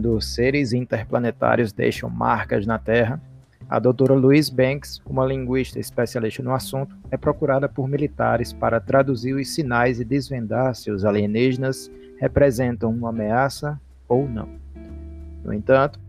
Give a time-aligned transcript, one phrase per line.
[0.00, 3.20] quando seres interplanetários deixam marcas na Terra,
[3.68, 9.34] a doutora Louise Banks, uma linguista especialista no assunto, é procurada por militares para traduzir
[9.34, 13.78] os sinais e desvendar se os alienígenas representam uma ameaça
[14.08, 14.48] ou não.
[15.44, 16.00] No entanto,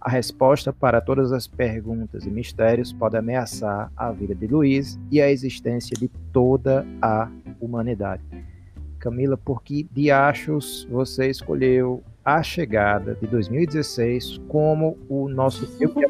[0.00, 5.22] a resposta para todas as perguntas e mistérios pode ameaçar a vida de Luiz e
[5.22, 7.30] a existência de toda a
[7.60, 8.22] humanidade.
[8.98, 16.06] Camila, por que diachos você escolheu A Chegada de 2016 como o nosso filme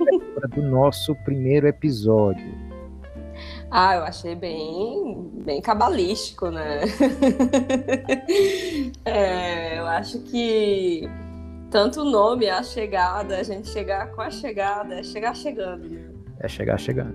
[0.52, 2.52] do nosso primeiro episódio?
[3.70, 6.80] Ah, eu achei bem, bem cabalístico, né?
[9.04, 11.08] é, eu acho que
[11.70, 16.10] tanto o nome, a chegada, a gente chegar com a chegada, é chegar chegando, né?
[16.40, 17.14] É chegar chegando.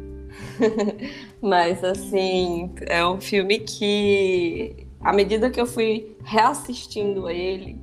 [1.43, 7.77] Mas, assim, é um filme que, à medida que eu fui reassistindo ele,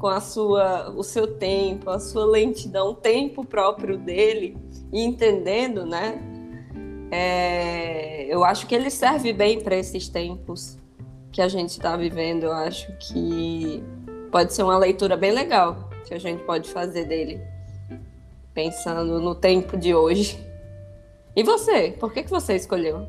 [0.00, 4.56] com a sua, o seu tempo, a sua lentidão, o tempo próprio dele,
[4.90, 6.18] e entendendo, né?
[7.10, 10.78] É, eu acho que ele serve bem para esses tempos
[11.30, 12.44] que a gente está vivendo.
[12.44, 13.84] Eu acho que
[14.32, 17.38] pode ser uma leitura bem legal que a gente pode fazer dele,
[18.54, 20.42] pensando no tempo de hoje.
[21.36, 21.94] E você?
[22.00, 23.06] Por que, que você escolheu?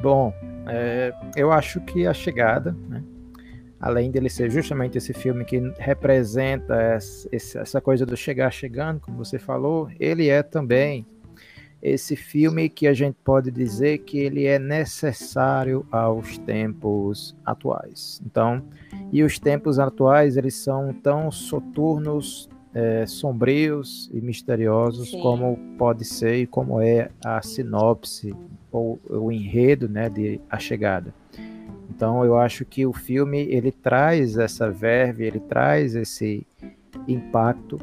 [0.00, 0.32] Bom,
[0.66, 3.02] é, eu acho que a chegada, né?
[3.82, 6.76] Além dele ser justamente esse filme que representa
[7.32, 11.04] essa, coisa do chegar chegando, como você falou, ele é também
[11.82, 18.22] esse filme que a gente pode dizer que ele é necessário aos tempos atuais.
[18.24, 18.62] Então,
[19.10, 25.20] e os tempos atuais eles são tão soturnos, é, sombrios e misteriosos Sim.
[25.20, 28.32] como pode ser e como é a sinopse
[28.70, 31.12] ou o enredo, né, de A Chegada.
[31.94, 36.46] Então, eu acho que o filme ele traz essa verve, ele traz esse
[37.06, 37.78] impacto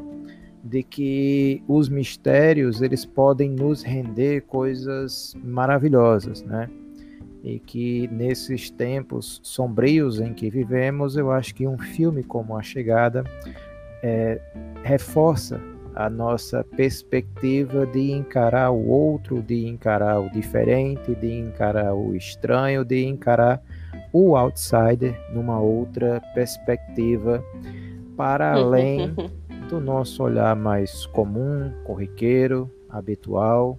[0.64, 6.68] de que os mistérios eles podem nos render coisas maravilhosas, né?
[7.44, 12.62] E que nesses tempos sombrios em que vivemos, eu acho que um filme como A
[12.62, 13.22] Chegada
[14.02, 14.40] é,
[14.82, 15.60] reforça
[15.94, 22.84] a nossa perspectiva de encarar o outro, de encarar o diferente, de encarar o estranho,
[22.84, 23.62] de encarar
[24.12, 27.42] o outsider numa outra perspectiva
[28.16, 29.14] para além
[29.68, 33.78] do nosso olhar mais comum, corriqueiro, habitual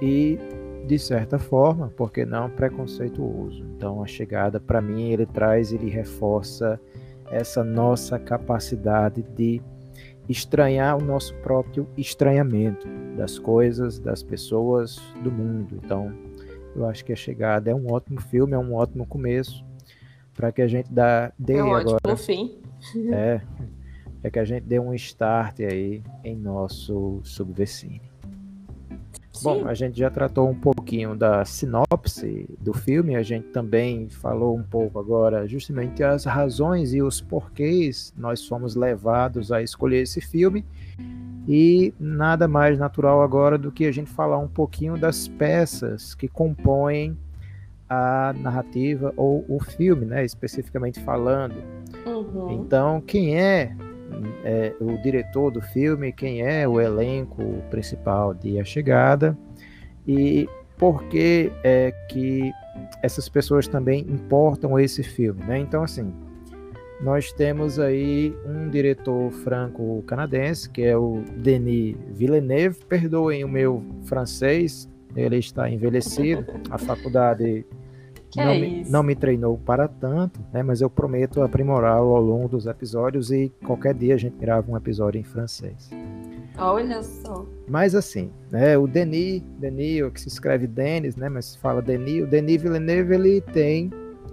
[0.00, 0.38] e
[0.86, 3.64] de certa forma, porque não preconceituoso.
[3.76, 6.80] Então a chegada para mim ele traz, ele reforça
[7.30, 9.60] essa nossa capacidade de
[10.28, 15.80] estranhar o nosso próprio estranhamento das coisas, das pessoas, do mundo.
[15.84, 16.12] Então,
[16.76, 19.64] eu acho que a chegada é um ótimo filme, é um ótimo começo
[20.34, 21.96] para que a gente dá dê é um agora.
[21.96, 22.58] Ótimo fim.
[23.12, 23.40] É,
[24.22, 28.02] é que a gente dê um start aí em nosso Subversine.
[29.42, 34.56] Bom, a gente já tratou um pouquinho da sinopse do filme, a gente também falou
[34.56, 40.20] um pouco agora justamente as razões e os porquês nós fomos levados a escolher esse
[40.20, 40.64] filme.
[41.48, 46.26] E nada mais natural agora do que a gente falar um pouquinho das peças que
[46.26, 47.16] compõem
[47.88, 51.54] a narrativa ou o filme, né, especificamente falando.
[52.04, 52.50] Uhum.
[52.50, 53.76] Então, quem é
[54.44, 59.36] é, o diretor do filme, quem é o elenco principal de A Chegada
[60.06, 62.52] e por que é que
[63.02, 65.58] essas pessoas também importam esse filme, né?
[65.58, 66.12] Então, assim,
[67.00, 72.78] nós temos aí um diretor franco-canadense, que é o Denis Villeneuve.
[72.88, 76.44] Perdoem o meu francês, ele está envelhecido.
[76.70, 77.66] A faculdade
[78.34, 80.62] não, é me, não me treinou para tanto, né?
[80.62, 84.76] Mas eu prometo aprimorá-lo ao longo dos episódios e qualquer dia a gente grava um
[84.76, 85.90] episódio em francês.
[86.58, 87.46] Olha só.
[87.68, 92.22] Mas assim, né, o Denis, Denis, que se escreve Denis, né, mas se fala Denis,
[92.22, 93.90] o Denis Villeneuve, ele tem,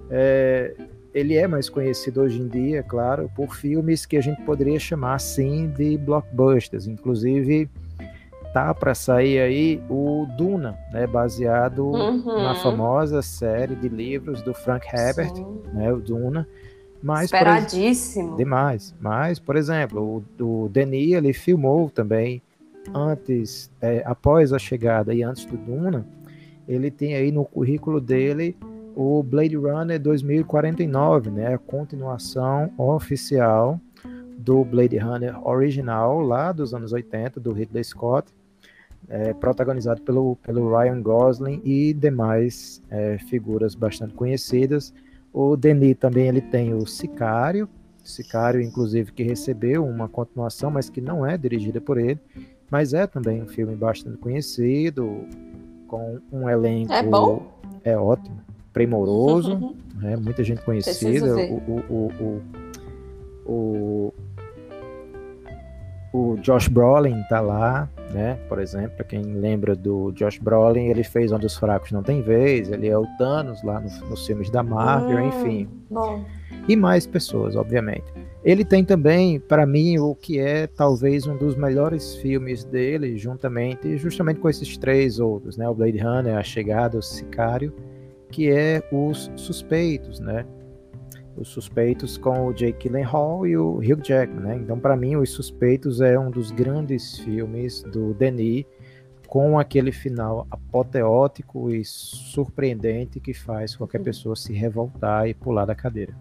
[0.10, 0.74] é,
[1.14, 5.16] ele é mais conhecido hoje em dia, claro, por filmes que a gente poderia chamar
[5.16, 7.70] assim de blockbusters, inclusive
[8.54, 12.44] tá para sair aí o Duna, né, baseado uhum.
[12.44, 15.62] na famosa série de livros do Frank Herbert, Sim.
[15.74, 16.48] né, o Duna.
[17.02, 18.30] Mas, Esperadíssimo.
[18.30, 18.96] Por, demais.
[19.02, 22.42] Mas, por exemplo, o, o Denis, ele filmou também
[22.94, 26.06] antes, é, após a chegada e antes do Duna,
[26.68, 28.56] ele tem aí no currículo dele
[28.96, 33.80] o Blade Runner 2049, né, a continuação oficial
[34.38, 38.34] do Blade Runner original lá dos anos 80 do Ridley Scott
[39.10, 44.94] é, protagonizado pelo, pelo Ryan Gosling e demais é, figuras bastante conhecidas.
[45.32, 47.68] O Denis também ele tem o Sicário,
[48.04, 52.20] Sicário, inclusive, que recebeu uma continuação, mas que não é dirigida por ele,
[52.70, 55.26] mas é também um filme bastante conhecido,
[55.88, 57.48] com um elenco é, bom?
[57.84, 58.42] é ótimo,
[58.74, 60.18] primoroso, né?
[60.18, 62.42] muita gente conhecida, o, o,
[63.46, 64.14] o,
[66.12, 68.38] o, Josh Brolin está lá, né?
[68.50, 72.22] Por exemplo, para quem lembra do Josh Brolin, ele fez Onde os Fracos Não Tem
[72.22, 75.70] Vez, ele é o Thanos lá no, nos filmes da Marvel, hum, enfim.
[75.90, 76.26] Bom.
[76.68, 78.06] E mais pessoas, obviamente.
[78.44, 83.98] Ele tem também, para mim, o que é talvez um dos melhores filmes dele, juntamente,
[83.98, 85.68] justamente com esses três outros, né?
[85.70, 87.74] O Blade Runner, A Chegada, O Sicário,
[88.34, 90.44] que é Os Suspeitos, né?
[91.38, 94.56] Os Suspeitos com o Jake Gyllenhaal e o Hugh Jackman, né?
[94.56, 98.66] Então, para mim, Os Suspeitos é um dos grandes filmes do Denis,
[99.28, 105.76] com aquele final apoteótico e surpreendente que faz qualquer pessoa se revoltar e pular da
[105.76, 106.16] cadeira.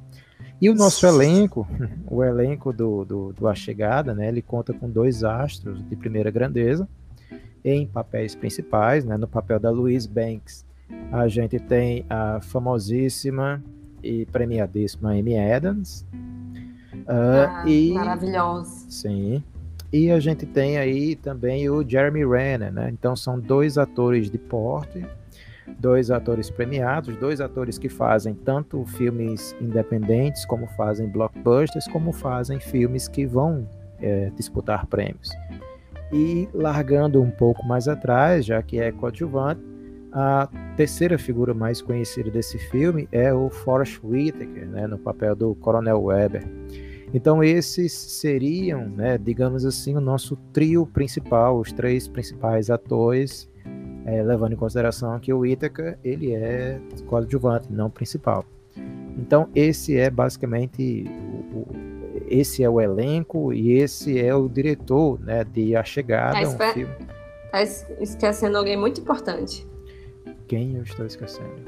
[0.60, 1.66] E o nosso elenco,
[2.10, 6.30] o elenco do, do, do A Chegada, né, ele conta com dois astros de primeira
[6.30, 6.86] grandeza
[7.64, 10.70] em papéis principais, né, no papel da Louise Banks.
[11.10, 13.62] A gente tem a famosíssima
[14.02, 16.06] e premiadíssima Amy Adams.
[16.92, 18.86] Uh, ah, e, maravilhosa.
[18.88, 19.42] Sim.
[19.92, 22.90] E a gente tem aí também o Jeremy Renner, né?
[22.90, 25.04] Então são dois atores de porte
[25.78, 32.60] dois atores premiados, dois atores que fazem tanto filmes independentes, como fazem blockbusters, como fazem
[32.60, 33.66] filmes que vão
[34.00, 35.30] é, disputar prêmios.
[36.12, 39.62] E largando um pouco mais atrás, já que é coadjuvante,
[40.12, 45.54] a terceira figura mais conhecida desse filme é o Forrest Whitaker, né, no papel do
[45.54, 46.44] Coronel Weber.
[47.14, 53.50] Então esses seriam, né, digamos assim, o nosso trio principal, os três principais atores
[54.04, 58.44] é, levando em consideração que o Ítaca ele é coadjuvante, não principal.
[59.16, 61.06] Então esse é basicamente
[61.54, 61.66] o, o,
[62.28, 66.72] esse é o elenco e esse é o diretor, né, de A Chegada, tá, um
[66.72, 66.94] filme.
[67.50, 69.70] Tá esquecendo alguém muito importante.
[70.52, 71.62] Quem eu estou esquecendo?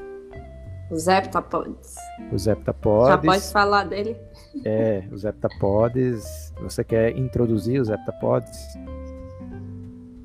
[0.91, 1.95] Os heptapodes.
[2.31, 3.07] Os heptapodes.
[3.07, 4.15] Já pode falar dele?
[4.63, 6.53] É, os heptapodes.
[6.61, 8.77] Você quer introduzir os heptapodes?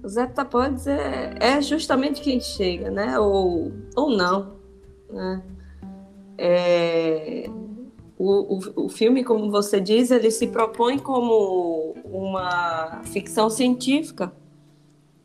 [0.03, 3.19] Os heptapodes é, é justamente quem chega, né?
[3.19, 4.57] Ou, ou não.
[5.09, 5.43] Né?
[6.37, 7.47] É,
[8.19, 14.31] o, o, o filme, como você diz, ele se propõe como uma ficção científica.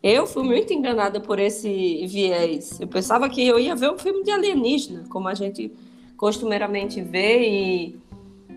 [0.08, 2.80] Eu fui muito enganada por esse viés.
[2.80, 5.72] Eu pensava que eu ia ver um filme de alienígena, como a gente
[6.16, 8.00] costumeiramente vê, e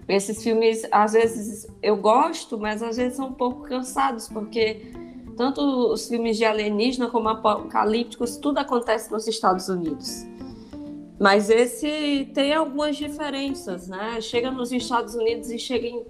[0.06, 4.92] esses filmes, às vezes, eu gosto, mas às vezes são um pouco cansados, porque
[5.38, 10.26] tanto os filmes de alienígena como apocalípticos, tudo acontece nos Estados Unidos.
[11.18, 14.20] Mas esse tem algumas diferenças, né?
[14.20, 16.04] Chega nos Estados Unidos e chega em,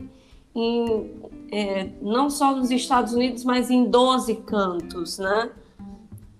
[0.56, 1.10] em
[1.50, 5.50] é, não só nos Estados Unidos, mas em 12 cantos, né?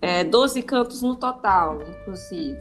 [0.01, 2.59] É, 12 cantos no total, inclusive.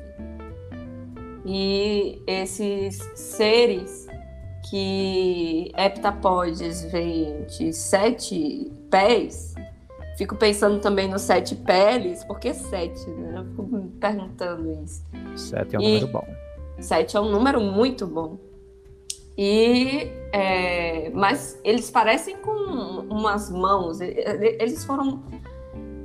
[1.45, 4.07] E esses seres
[4.69, 9.55] que heptapodes vêm de sete pés,
[10.17, 13.37] Fico pensando também no sete peles, porque sete, né?
[13.37, 15.05] Eu fico me perguntando isso.
[15.35, 16.27] Sete é um e número bom.
[16.79, 18.39] Sete é um número muito bom.
[19.37, 22.51] E é, mas eles parecem com
[23.09, 24.01] umas mãos.
[24.01, 25.23] Eles foram,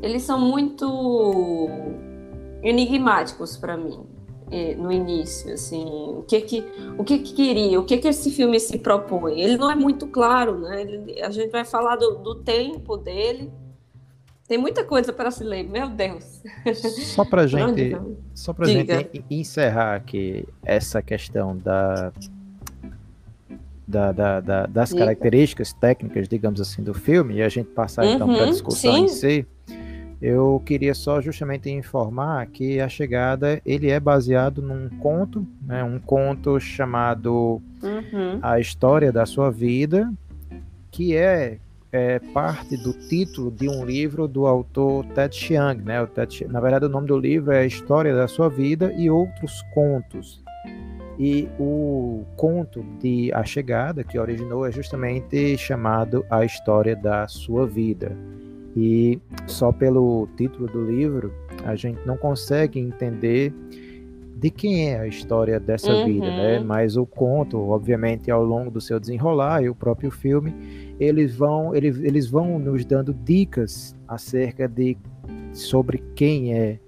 [0.02, 1.68] eles são muito
[2.62, 4.06] enigmáticos para mim
[4.76, 6.64] no início, assim, o que que
[6.98, 9.40] o que que queria, o que que esse filme se propõe.
[9.40, 10.82] Ele não é muito claro, né?
[10.82, 13.50] Ele, a gente vai falar do, do tempo dele
[14.52, 16.42] tem muita coisa para se ler, meu Deus.
[17.14, 17.96] Só para gente,
[18.34, 22.12] só para gente encerrar aqui essa questão da,
[23.92, 25.00] da, da, da das Diga.
[25.00, 28.94] características técnicas, digamos assim, do filme e a gente passar então para a uhum, discussão
[28.94, 29.04] sim.
[29.04, 29.46] em si.
[30.20, 35.98] Eu queria só justamente informar que a chegada ele é baseado num conto, né, um
[35.98, 38.38] conto chamado uhum.
[38.40, 40.12] A História da Sua Vida,
[40.90, 41.58] que é
[41.94, 46.00] é parte do título de um livro do autor Ted Chiang, né?
[46.00, 49.10] O Ted, na verdade, o nome do livro é A História da Sua Vida e
[49.10, 50.41] Outros Contos.
[51.18, 57.66] E o conto de A Chegada, que originou, é justamente chamado A História da Sua
[57.66, 58.16] Vida.
[58.74, 61.32] E só pelo título do livro,
[61.64, 63.52] a gente não consegue entender
[64.42, 66.04] de quem é a história dessa uhum.
[66.04, 66.58] vida, né?
[66.58, 70.52] Mas o conto, obviamente, ao longo do seu desenrolar e o próprio filme,
[70.98, 74.96] eles vão, eles, eles vão nos dando dicas acerca de
[75.52, 76.78] sobre quem é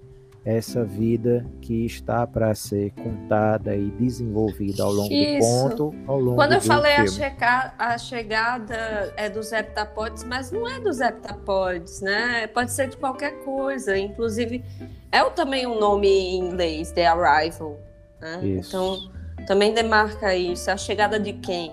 [0.45, 5.39] essa vida que está para ser contada e desenvolvida ao longo Isso.
[5.39, 10.69] do ponto, ao longo Quando eu falei a, a chegada é dos heptapodes, mas não
[10.69, 12.45] é dos heptapodes, né?
[12.45, 13.97] Pode ser de qualquer coisa.
[13.97, 14.63] Inclusive,
[15.11, 17.79] é também um nome em inglês, The Arrival.
[18.21, 18.45] Né?
[18.45, 18.69] Isso.
[18.69, 20.69] Então, também demarca isso.
[20.69, 21.71] A chegada de quem?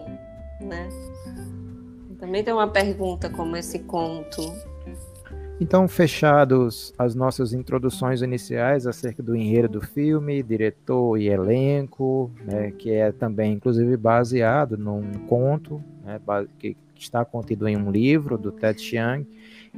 [0.62, 0.88] Né?
[2.18, 4.40] Também tem uma pergunta como esse conto.
[5.62, 12.73] Então, fechados as nossas introduções iniciais acerca do enredo do filme, diretor e elenco, né,
[12.73, 16.21] que é também, inclusive, baseado num conto né,
[16.59, 19.26] que está contido em um livro do Ted Chiang.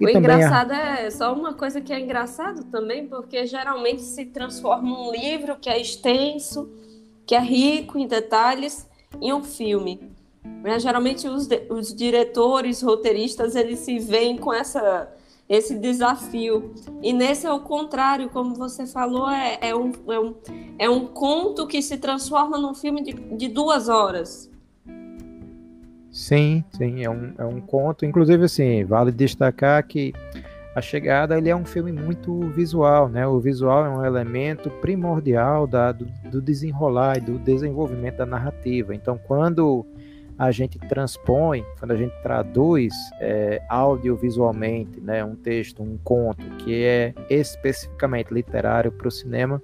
[0.01, 4.03] E o também a- engraçado é só uma coisa que é engraçado também, porque geralmente
[4.03, 6.69] se transforma um livro que é extenso,
[7.27, 8.89] que é rico em detalhes,
[9.21, 10.01] em um filme.
[10.63, 10.79] Né?
[10.79, 15.09] Geralmente os, os diretores, roteiristas, eles se veem com essa,
[15.49, 16.75] esse desafio.
[17.03, 20.35] E nesse é o contrário, como você falou, é, é, um, é, um,
[20.79, 24.51] é um conto que se transforma num filme de, de duas horas.
[26.11, 28.07] Sim, sim, é um, é um conto.
[28.07, 30.13] Inclusive, assim, vale destacar que
[30.75, 33.27] A Chegada ele é um filme muito visual, né?
[33.27, 38.95] O visual é um elemento primordial da, do, do desenrolar e do desenvolvimento da narrativa.
[38.95, 39.85] Então, quando
[40.39, 46.83] a gente transpõe, quando a gente traduz é, audiovisualmente, né, um texto, um conto que
[46.85, 49.63] é especificamente literário para o cinema,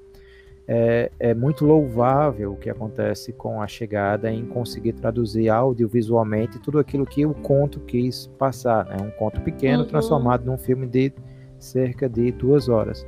[0.73, 6.79] é, é, muito louvável o que acontece com a chegada em conseguir traduzir audiovisualmente tudo
[6.79, 8.87] aquilo que o conto quis passar.
[8.89, 9.03] É né?
[9.03, 9.89] um conto pequeno Uhum.
[9.89, 11.13] transformado num filme de
[11.59, 13.05] cerca de duas horas.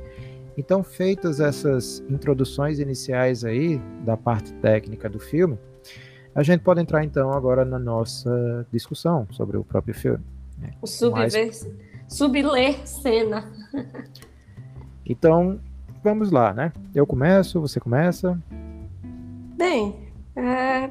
[0.57, 5.57] Então, feitas essas introduções iniciais aí da parte técnica do filme,
[6.35, 10.23] a gente pode entrar então agora na nossa discussão sobre o próprio filme.
[10.57, 10.71] né?
[10.81, 11.51] O subver...
[12.07, 13.51] subler cena.
[15.05, 15.59] Então,
[16.01, 16.71] vamos lá, né?
[16.95, 18.39] Eu começo, você começa.
[19.57, 19.95] Bem,
[20.35, 20.89] é,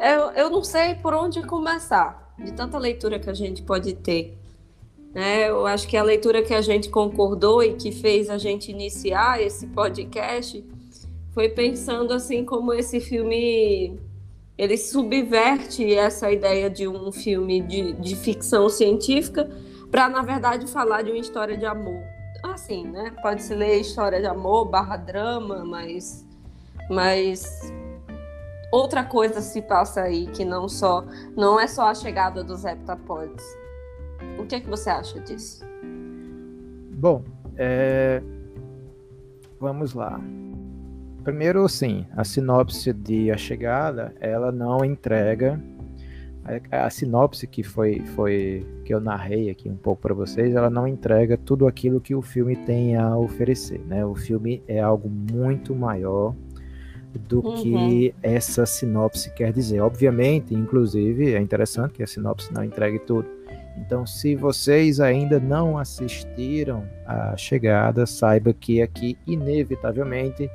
[0.00, 4.36] eu, eu não sei por onde começar, de tanta leitura que a gente pode ter.
[5.14, 5.48] né?
[5.48, 9.40] eu acho que a leitura que a gente concordou e que fez a gente iniciar
[9.40, 10.64] esse podcast
[11.30, 13.98] foi pensando assim como esse filme
[14.56, 19.48] ele subverte essa ideia de um filme de, de ficção científica
[19.90, 22.02] para, na verdade, falar de uma história de amor.
[22.42, 23.12] Assim, né?
[23.22, 26.26] Pode-se ler história de amor barra drama, mas,
[26.90, 27.72] mas
[28.70, 31.04] outra coisa se passa aí que não só
[31.36, 33.44] não é só a chegada dos heptapods.
[34.38, 35.64] O que é que você acha disso?
[36.92, 37.24] Bom,
[37.56, 38.22] é...
[39.58, 40.20] vamos lá.
[41.24, 45.58] Primeiro, sim, a sinopse de A Chegada, ela não entrega
[46.70, 50.68] a, a sinopse que foi, foi que eu narrei aqui um pouco para vocês, ela
[50.68, 54.04] não entrega tudo aquilo que o filme tem a oferecer, né?
[54.04, 56.34] O filme é algo muito maior
[57.28, 57.54] do Uhum.
[57.54, 59.80] que essa sinopse quer dizer.
[59.80, 63.26] Obviamente, inclusive, é interessante que a sinopse não entregue tudo.
[63.76, 70.48] Então, se vocês ainda não assistiram a chegada, saiba que aqui, inevitavelmente,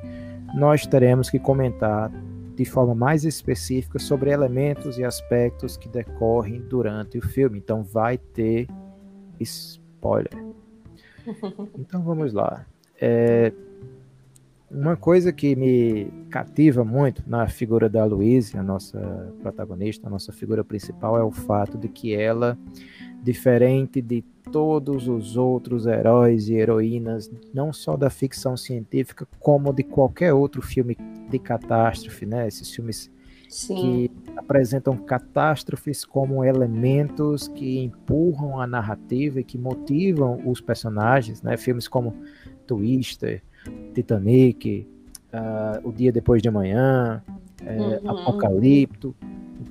[0.54, 2.10] nós teremos que comentar
[2.56, 7.58] de forma mais específica sobre elementos e aspectos que decorrem durante o filme.
[7.58, 8.66] Então, vai ter
[9.38, 10.32] spoiler.
[11.78, 12.64] Então, vamos lá.
[13.00, 13.52] É,
[14.70, 20.32] uma coisa que me cativa muito na figura da Louise, a nossa protagonista, a nossa
[20.32, 22.56] figura principal, é o fato de que ela,
[23.22, 29.82] diferente de todos os outros heróis e heroínas, não só da ficção científica, como de
[29.82, 30.96] qualquer outro filme
[31.28, 32.48] de catástrofe, né?
[32.48, 33.10] Esses filmes
[33.48, 33.74] Sim.
[33.74, 41.56] que apresentam catástrofes como elementos que empurram a narrativa e que motivam os personagens, né?
[41.56, 42.14] Filmes como
[42.66, 43.42] Twister,
[43.94, 44.86] Titanic,
[45.32, 47.22] uh, O Dia Depois de Amanhã,
[47.64, 48.10] é, Uhum.
[48.10, 49.14] Apocalipto,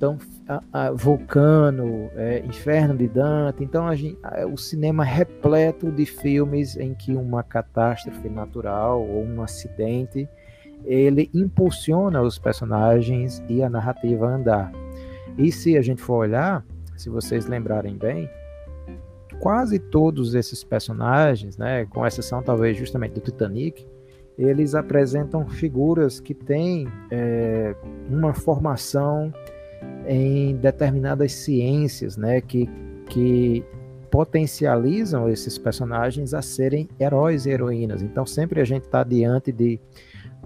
[0.00, 0.16] então
[0.48, 5.92] a, a Vulcano, é, Inferno de Dante, então a gente, a- o cinema é repleto
[5.92, 10.26] de filmes em que uma catástrofe natural ou um acidente
[10.86, 14.72] ele impulsiona os personagens e a narrativa a andar.
[15.36, 16.64] E se a gente for olhar,
[16.96, 18.26] se vocês lembrarem bem,
[19.38, 23.86] quase todos esses personagens, né, com exceção talvez justamente do Titanic,
[24.38, 27.74] eles apresentam figuras que têm é,
[28.08, 29.30] uma formação
[30.06, 32.68] em determinadas ciências, né, que,
[33.08, 33.64] que
[34.10, 38.02] potencializam esses personagens a serem heróis e heroínas.
[38.02, 39.80] Então sempre a gente está diante de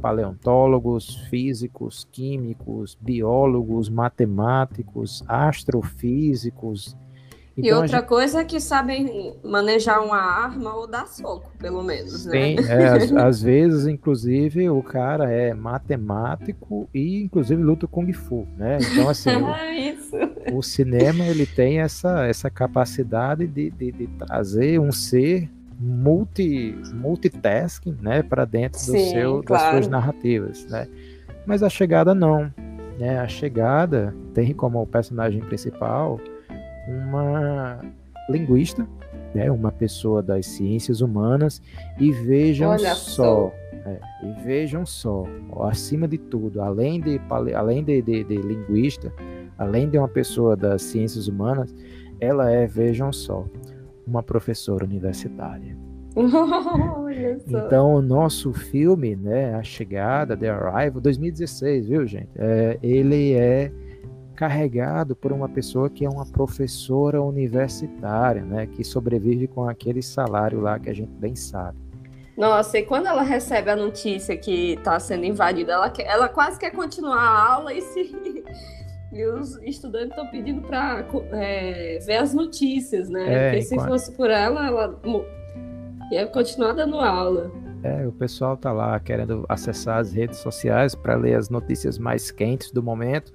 [0.00, 6.97] paleontólogos, físicos, químicos, biólogos, matemáticos, astrofísicos
[7.57, 8.09] Então, e outra gente...
[8.09, 12.57] coisa é que sabem manejar uma arma ou dar soco, pelo menos, né?
[12.57, 18.47] Sim, é, às, às, vezes, inclusive, o cara é matemático e, inclusive, luta Kung Fu,
[18.57, 18.79] né?
[18.81, 19.31] Então, assim,
[20.51, 26.77] o, o, cinema, ele tem essa, essa capacidade de, de, de trazer um ser multi,
[26.93, 29.65] multitasking, né, para dentro do Sim, seu, claro.
[29.65, 30.89] das suas narrativas, né?
[31.47, 32.51] Mas a chegada não,
[32.99, 33.19] né?
[33.21, 36.19] A chegada tem como personagem principal
[36.88, 37.81] uma
[38.29, 38.87] linguista,
[39.35, 41.61] né, uma pessoa das ciências humanas,
[41.99, 43.53] e vejam Olha só,
[43.85, 45.25] é, e vejam só,
[45.62, 47.21] acima de tudo, além de,
[47.55, 49.12] além de, de, de linguista,
[49.59, 51.75] além de uma pessoa das ciências humanas,
[52.21, 53.45] ela é, vejam só,
[54.07, 55.76] uma professora universitária.
[57.49, 62.31] então, o nosso filme, né, A Chegada, The Arrival, 2016, viu, gente?
[62.37, 63.73] É, ele é
[64.35, 70.61] carregado por uma pessoa que é uma professora universitária, né, que sobrevive com aquele salário
[70.61, 71.79] lá que a gente bem sabe.
[72.37, 76.59] Nossa, e quando ela recebe a notícia que está sendo invadida, ela, quer, ela quase
[76.59, 78.12] quer continuar a aula e se
[79.12, 83.33] e os estudantes estão pedindo para é, ver as notícias, né?
[83.33, 85.00] É, Porque se fosse por ela, ela
[86.11, 87.53] ia continuar dando aula.
[87.85, 92.33] É, o pessoal tá lá querendo acessar as redes sociais para ler as notícias mais
[92.33, 93.33] quentes do momento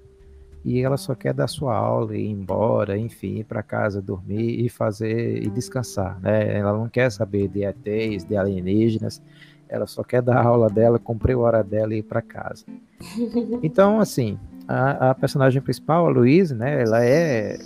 [0.63, 4.66] e ela só quer dar sua aula e ir embora, enfim, ir para casa dormir
[4.66, 6.58] e fazer e descansar, né?
[6.58, 9.22] Ela não quer saber de ETs, de alienígenas,
[9.70, 12.66] ela só quer dar a aula dela, cumprir a hora dela e ir para casa.
[13.62, 14.38] Então, assim,
[14.68, 16.82] a, a, personagem principal, a Louise, né?
[16.82, 17.58] Ela é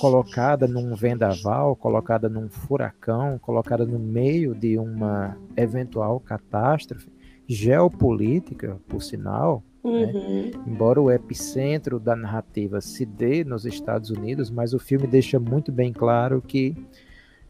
[0.00, 7.08] colocada num vendaval, colocada num furacão, colocada no meio de uma eventual catástrofe
[7.46, 9.62] geopolítica, por sinal?
[9.82, 10.02] Uhum.
[10.02, 10.50] Né?
[10.66, 15.72] Embora o epicentro da narrativa se dê nos Estados Unidos, mas o filme deixa muito
[15.72, 16.76] bem claro que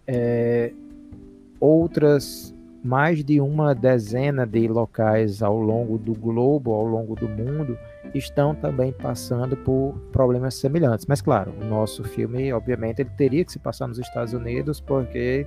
[0.06, 0.72] é,
[1.58, 7.76] outras mais de uma dezena de locais ao longo do globo, ao longo do mundo,
[8.14, 11.04] estão também passando por problemas semelhantes.
[11.06, 15.46] Mas claro, o nosso filme, obviamente, ele teria que se passar nos Estados Unidos, porque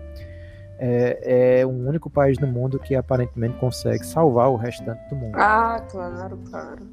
[0.80, 5.36] é, é o único país no mundo que aparentemente consegue salvar o restante do mundo.
[5.36, 6.84] Ah, claro, claro.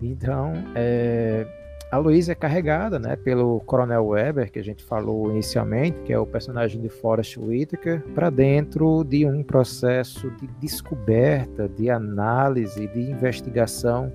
[0.00, 1.46] Então, é,
[1.92, 6.18] a Luísa é carregada né, pelo Coronel Weber, que a gente falou inicialmente, que é
[6.18, 13.10] o personagem de Forrest Whitaker, para dentro de um processo de descoberta, de análise, de
[13.10, 14.12] investigação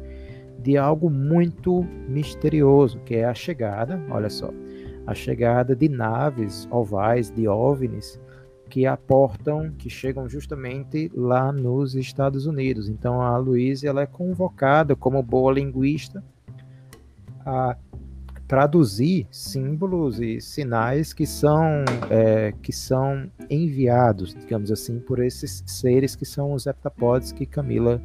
[0.60, 4.50] de algo muito misterioso, que é a chegada, olha só,
[5.06, 8.20] a chegada de naves ovais, de OVNIs,
[8.70, 12.90] que aportam, que chegam justamente lá nos Estados Unidos.
[12.90, 16.24] Então a Luísa ela é convocada como boa linguista
[17.46, 17.78] a
[18.48, 26.16] traduzir símbolos e sinais que são é, que são enviados, digamos assim, por esses seres
[26.16, 28.02] que são os heptapods que Camila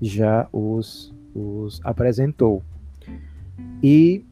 [0.00, 2.62] já os, os apresentou.
[3.82, 4.24] E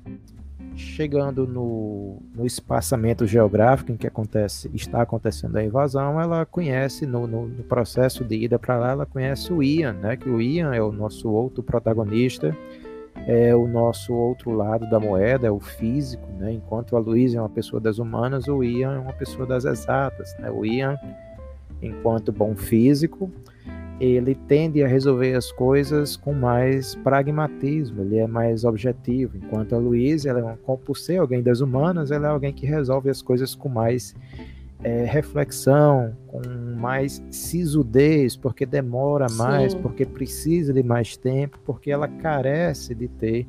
[0.75, 7.27] chegando no, no espaçamento geográfico em que acontece, está acontecendo a invasão, ela conhece, no,
[7.27, 10.17] no, no processo de ida para lá, ela conhece o Ian, né?
[10.17, 12.57] Que o Ian é o nosso outro protagonista,
[13.27, 16.53] é o nosso outro lado da moeda, é o físico, né?
[16.53, 20.37] Enquanto a Luísa é uma pessoa das humanas, o Ian é uma pessoa das exatas,
[20.39, 20.51] né?
[20.51, 20.99] O Ian,
[21.81, 23.31] enquanto bom físico,
[24.05, 29.79] ele tende a resolver as coisas com mais pragmatismo, ele é mais objetivo, enquanto a
[29.79, 33.23] Luísa, ela é uma, por ser alguém das humanas, ela é alguém que resolve as
[33.23, 34.15] coisas com mais
[34.83, 36.41] é, reflexão, com
[36.77, 39.79] mais sisudez, porque demora mais, Sim.
[39.81, 43.47] porque precisa de mais tempo, porque ela carece de ter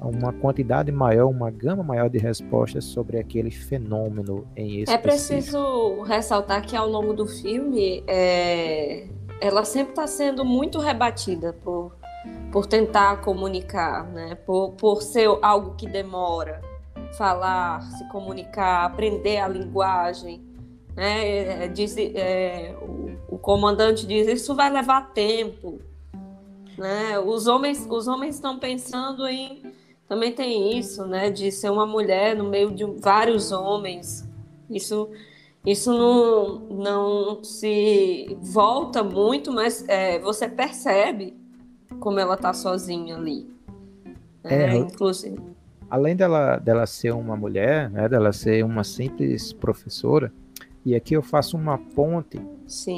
[0.00, 4.92] uma quantidade maior, uma gama maior de respostas sobre aquele fenômeno em específico.
[4.92, 9.08] É preciso ressaltar que ao longo do filme é,
[9.40, 11.96] ela sempre está sendo muito rebatida por,
[12.52, 14.34] por tentar comunicar, né?
[14.34, 16.60] por, por ser algo que demora.
[17.16, 20.42] Falar, se comunicar, aprender a linguagem.
[20.94, 21.26] Né?
[21.26, 25.80] É, é diz, é, o, o, comandante diz: Isso vai levar tempo.
[26.78, 27.18] Né?
[27.18, 29.62] Os homens os homens estão pensando em.
[30.08, 31.30] Também tem isso, né?
[31.30, 34.26] De ser uma mulher no meio de vários homens.
[34.70, 35.10] Isso
[35.66, 41.36] isso não, não se volta muito, mas é, você percebe
[42.00, 43.50] como ela está sozinha ali.
[44.44, 45.38] É, é, inclusive.
[45.90, 50.32] Além dela, dela ser uma mulher, né, dela ser uma simples professora,
[50.84, 52.40] e aqui eu faço uma ponte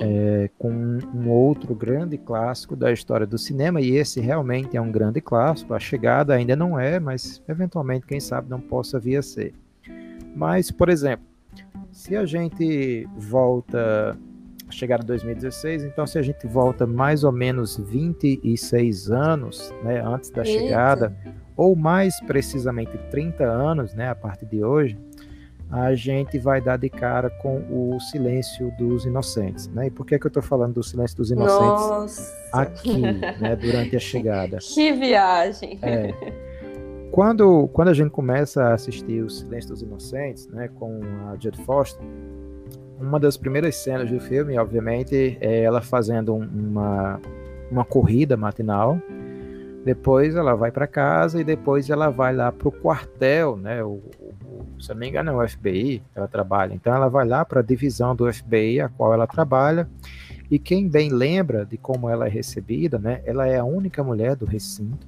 [0.03, 0.71] é, com
[1.15, 5.75] um outro grande clássico da história do cinema, e esse realmente é um grande clássico.
[5.75, 9.55] A Chegada ainda não é, mas eventualmente, quem sabe, não possa vir a ser
[10.35, 11.27] Mas, por exemplo,
[11.93, 14.19] se a gente volta
[14.71, 20.31] chegar a 2016, então se a gente volta mais ou menos 26 anos né, antes
[20.31, 20.61] da Eita.
[20.61, 21.17] chegada,
[21.57, 24.99] ou mais precisamente 30 anos, né, a partir de hoje,
[25.71, 29.69] a gente vai dar de cara com o silêncio dos inocentes.
[29.69, 29.87] Né?
[29.87, 32.37] E por que, que eu estou falando do silêncio dos inocentes Nossa.
[32.53, 33.01] aqui,
[33.41, 34.59] né, durante a chegada?
[34.75, 35.79] Que viagem!
[35.83, 36.13] É,
[37.11, 41.61] quando, quando a gente começa a assistir o Silêncio dos Inocentes, né, com a Judd
[41.65, 42.05] Foster,
[42.99, 47.21] uma das primeiras cenas do filme, obviamente, é ela fazendo uma,
[47.71, 49.01] uma corrida matinal.
[49.85, 53.83] Depois ela vai para casa e depois ela vai lá para o quartel, né?
[53.83, 54.03] O,
[54.83, 56.75] se eu não me engano, é o FBI ela trabalha.
[56.75, 59.89] Então ela vai lá para a divisão do FBI a qual ela trabalha.
[60.51, 63.23] E quem bem lembra de como ela é recebida, né?
[63.25, 65.07] Ela é a única mulher do recinto.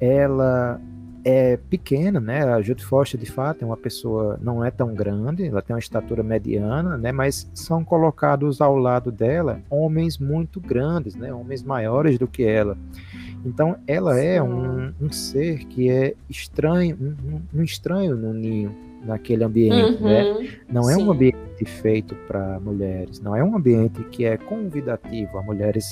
[0.00, 0.80] Ela
[1.24, 2.42] é pequena, né?
[2.42, 5.78] A Judy Foster, de fato, é uma pessoa, não é tão grande, ela tem uma
[5.78, 7.12] estatura mediana, né?
[7.12, 11.32] Mas são colocados ao lado dela homens muito grandes, né?
[11.32, 12.76] Homens maiores do que ela.
[13.44, 18.74] Então, ela é um, um ser que é estranho, um, um, estranho no ninho,
[19.04, 20.22] naquele ambiente, né?
[20.24, 20.48] uhum, né?
[20.70, 21.02] Não é sim.
[21.02, 25.84] um ambiente feito para mulheres, não é um ambiente que é convidativo a mulheres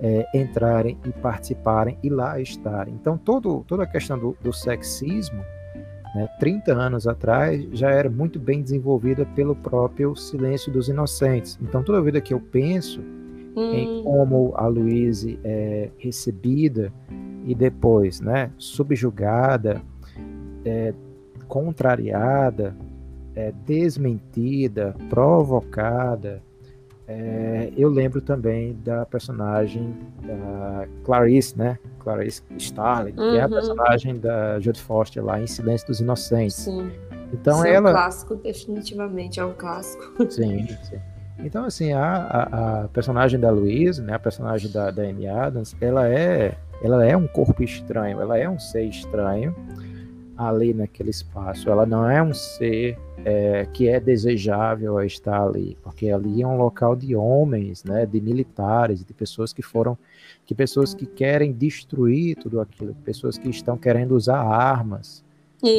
[0.00, 2.94] é, entrarem e participarem e lá estarem.
[2.94, 5.42] Então, todo, toda a questão do, do sexismo,
[6.14, 11.58] né, 30 anos atrás, já era muito bem desenvolvida pelo próprio Silêncio dos Inocentes.
[11.62, 13.00] Então, toda vida que eu penso
[13.56, 13.72] hum.
[13.72, 16.92] em como a Louise é recebida
[17.44, 19.82] e depois né, subjugada,
[20.64, 20.92] é,
[21.48, 22.76] contrariada,
[23.34, 26.42] é, desmentida, provocada,
[27.12, 31.76] é, eu lembro também da personagem da Clarice, né?
[31.98, 33.30] Clarice Starling, uhum.
[33.32, 33.50] que é a uhum.
[33.50, 36.54] personagem da Jodie Foster lá em Silêncio dos Inocentes.
[36.54, 36.88] Sim.
[37.32, 37.88] Então sim, ela.
[37.88, 40.30] É um clássico, definitivamente é um clássico.
[40.30, 41.00] Sim, sim.
[41.44, 45.74] Então, assim, a, a, a, personagem da Louise, né, a personagem da, da Amy Adams,
[45.80, 49.54] ela é, ela é um corpo estranho, ela é um ser estranho
[50.36, 51.68] ali naquele espaço.
[51.68, 56.56] Ela não é um ser é, que é desejável estar ali, porque ali é um
[56.56, 59.96] local de homens, né, de militares, de pessoas que foram,
[60.46, 65.22] que pessoas que querem destruir tudo aquilo, pessoas que estão querendo usar armas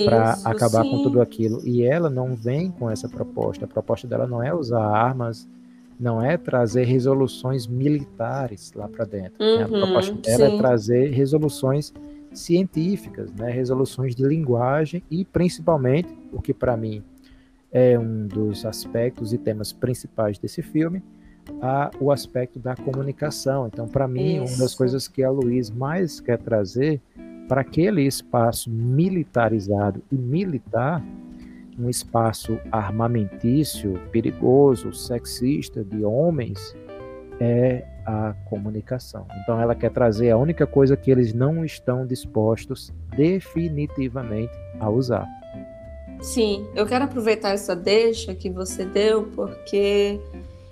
[0.06, 0.92] para acabar sim.
[0.92, 1.62] com tudo aquilo.
[1.66, 3.66] E ela não vem com essa proposta.
[3.66, 5.48] A proposta dela não é usar armas,
[6.00, 9.44] não é trazer resoluções militares lá para dentro.
[9.44, 9.64] Uhum, né?
[9.64, 10.56] A uhum, proposta dela é sim.
[10.56, 11.94] é trazer resoluções
[12.34, 13.52] científicas, né?
[13.52, 17.04] resoluções de linguagem e principalmente o que para mim
[17.72, 21.02] é um dos aspectos e temas principais desse filme,
[21.62, 23.68] a, o aspecto da comunicação.
[23.68, 24.54] Então, para mim, Isso.
[24.54, 27.02] uma das coisas que a Luiz mais quer trazer
[27.52, 31.04] para aquele espaço militarizado e militar,
[31.78, 36.74] um espaço armamentício, perigoso, sexista de homens,
[37.42, 39.28] é a comunicação.
[39.44, 45.28] Então ela quer trazer a única coisa que eles não estão dispostos definitivamente a usar.
[46.22, 50.22] Sim, eu quero aproveitar essa deixa que você deu, porque,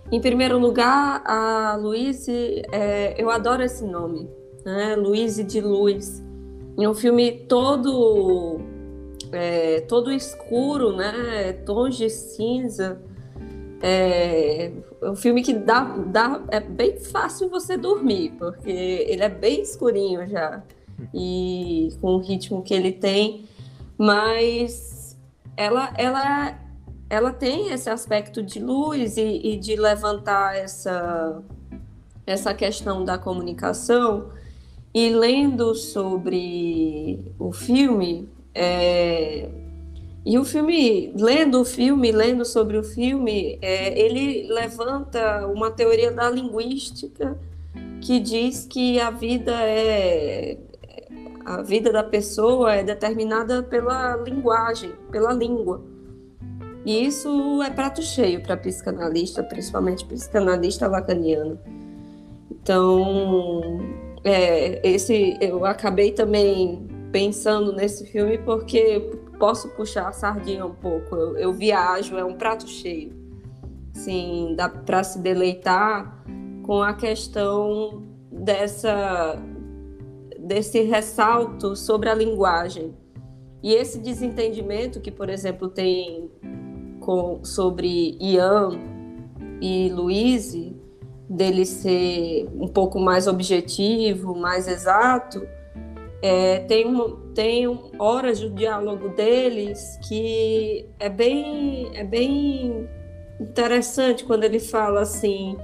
[0.10, 4.30] em primeiro lugar, a Luíse, é, eu adoro esse nome,
[4.64, 4.96] né?
[5.46, 6.29] De Luz.
[6.80, 8.60] É um filme todo,
[9.32, 11.54] é, todo escuro, né?
[11.66, 13.02] Tons de cinza.
[13.82, 19.30] É, é um filme que dá, dá, é bem fácil você dormir, porque ele é
[19.30, 20.62] bem escurinho já,
[21.14, 23.46] e com o ritmo que ele tem,
[23.98, 25.18] mas
[25.56, 26.60] ela, ela,
[27.10, 31.42] ela tem esse aspecto de luz e, e de levantar essa,
[32.26, 34.30] essa questão da comunicação.
[34.94, 39.50] E lendo sobre o filme, é,
[40.26, 46.12] e o filme, lendo o filme, lendo sobre o filme, é, ele levanta uma teoria
[46.12, 47.38] da linguística
[48.02, 50.58] que diz que a vida é
[51.46, 55.82] a vida da pessoa é determinada pela linguagem, pela língua.
[56.86, 61.60] E isso é prato cheio para psicanalista, principalmente psicanalista lacaniano.
[62.52, 63.80] Então,
[64.24, 69.00] é, esse eu acabei também pensando nesse filme porque
[69.40, 71.16] posso puxar a sardinha um pouco.
[71.16, 73.14] Eu, eu viajo, é um prato cheio.
[73.94, 76.24] Sim, dá para se deleitar
[76.64, 79.42] com a questão dessa
[80.40, 82.96] desse ressalto sobre a linguagem.
[83.62, 86.32] E esse desentendimento que, por exemplo, tem
[87.00, 88.80] com, sobre Ian
[89.62, 90.69] e Louise,
[91.30, 95.48] dele ser um pouco mais objetivo, mais exato,
[96.22, 96.94] é, tem,
[97.34, 102.90] tem horas do diálogo deles que é bem, é bem
[103.40, 105.58] interessante quando ele fala assim.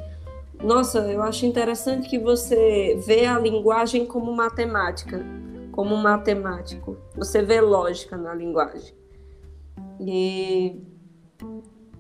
[0.64, 5.26] Nossa, eu acho interessante que você vê a linguagem como matemática,
[5.74, 6.98] como matemático.
[7.16, 8.94] Você vê lógica na linguagem.
[10.00, 10.82] E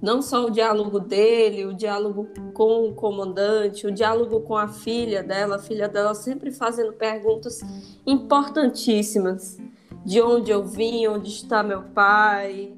[0.05, 5.23] não só o diálogo dele, o diálogo com o comandante, o diálogo com a filha
[5.23, 7.61] dela, a filha dela sempre fazendo perguntas
[8.05, 9.57] importantíssimas.
[10.05, 12.75] De onde eu vim, onde está meu pai,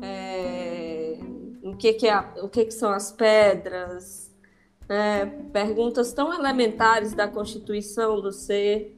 [0.00, 1.18] é,
[1.64, 4.32] o, que, que, é, o que, que são as pedras,
[4.88, 8.96] é, perguntas tão elementares da constituição do ser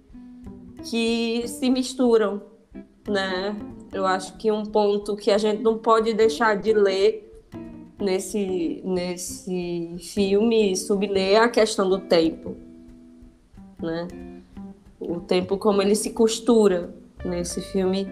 [0.91, 2.43] que se misturam,
[3.09, 3.57] né?
[3.91, 7.28] Eu acho que um ponto que a gente não pode deixar de ler
[8.01, 12.57] nesse, nesse filme subler a questão do tempo,
[13.81, 14.07] né?
[15.01, 18.09] O tempo como ele se costura nesse filme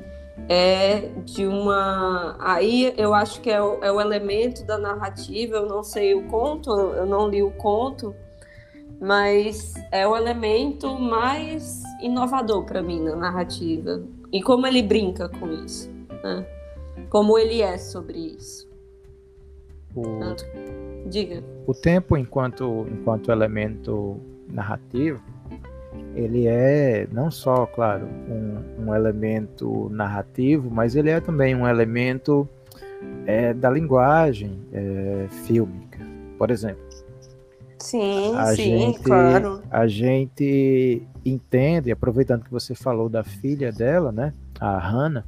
[0.49, 2.37] é de uma.
[2.39, 5.57] Aí eu acho que é o, é o elemento da narrativa.
[5.57, 8.15] Eu não sei o conto, eu não li o conto,
[9.01, 14.03] mas é o elemento mais inovador para mim na narrativa.
[14.33, 15.91] E como ele brinca com isso,
[16.23, 16.47] né?
[17.11, 18.69] Como ele é sobre isso.
[19.97, 20.21] O,
[21.09, 21.43] Diga.
[21.67, 25.23] O tempo, enquanto, enquanto elemento narrativo,
[26.15, 32.49] ele é não só, claro, um, um elemento narrativo, mas ele é também um elemento
[33.27, 36.01] é, da linguagem é, fílmica.
[36.39, 36.85] Por exemplo,
[37.79, 39.63] Sim, a sim, gente, claro.
[39.71, 45.25] A gente entende, aproveitando que você falou da filha dela, né, a Hannah,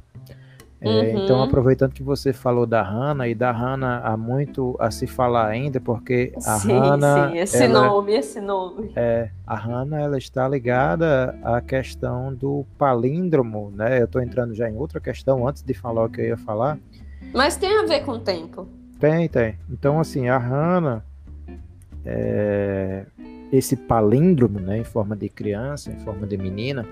[0.81, 1.23] é, uhum.
[1.23, 5.47] Então, aproveitando que você falou da Hannah, e da Hannah há muito a se falar
[5.47, 7.29] ainda, porque a sim, Hannah.
[7.29, 8.91] Sim, esse ela, nome, esse nome.
[8.95, 13.99] É, a Hannah ela está ligada à questão do palíndromo, né?
[13.99, 16.79] Eu estou entrando já em outra questão antes de falar o que eu ia falar.
[17.33, 18.65] Mas tem a ver com o tempo.
[18.99, 19.57] Tem, tem.
[19.69, 21.03] Então, assim, a Hannah.
[22.05, 23.05] É,
[23.51, 26.85] esse palíndromo, né, em forma de criança, em forma de menina,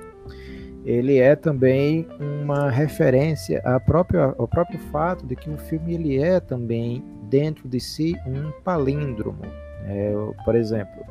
[0.85, 6.17] ele é também uma referência ao próprio, ao próprio fato de que o filme ele
[6.17, 9.41] é também dentro de si um palíndromo.
[9.85, 10.13] É,
[10.43, 11.05] por exemplo,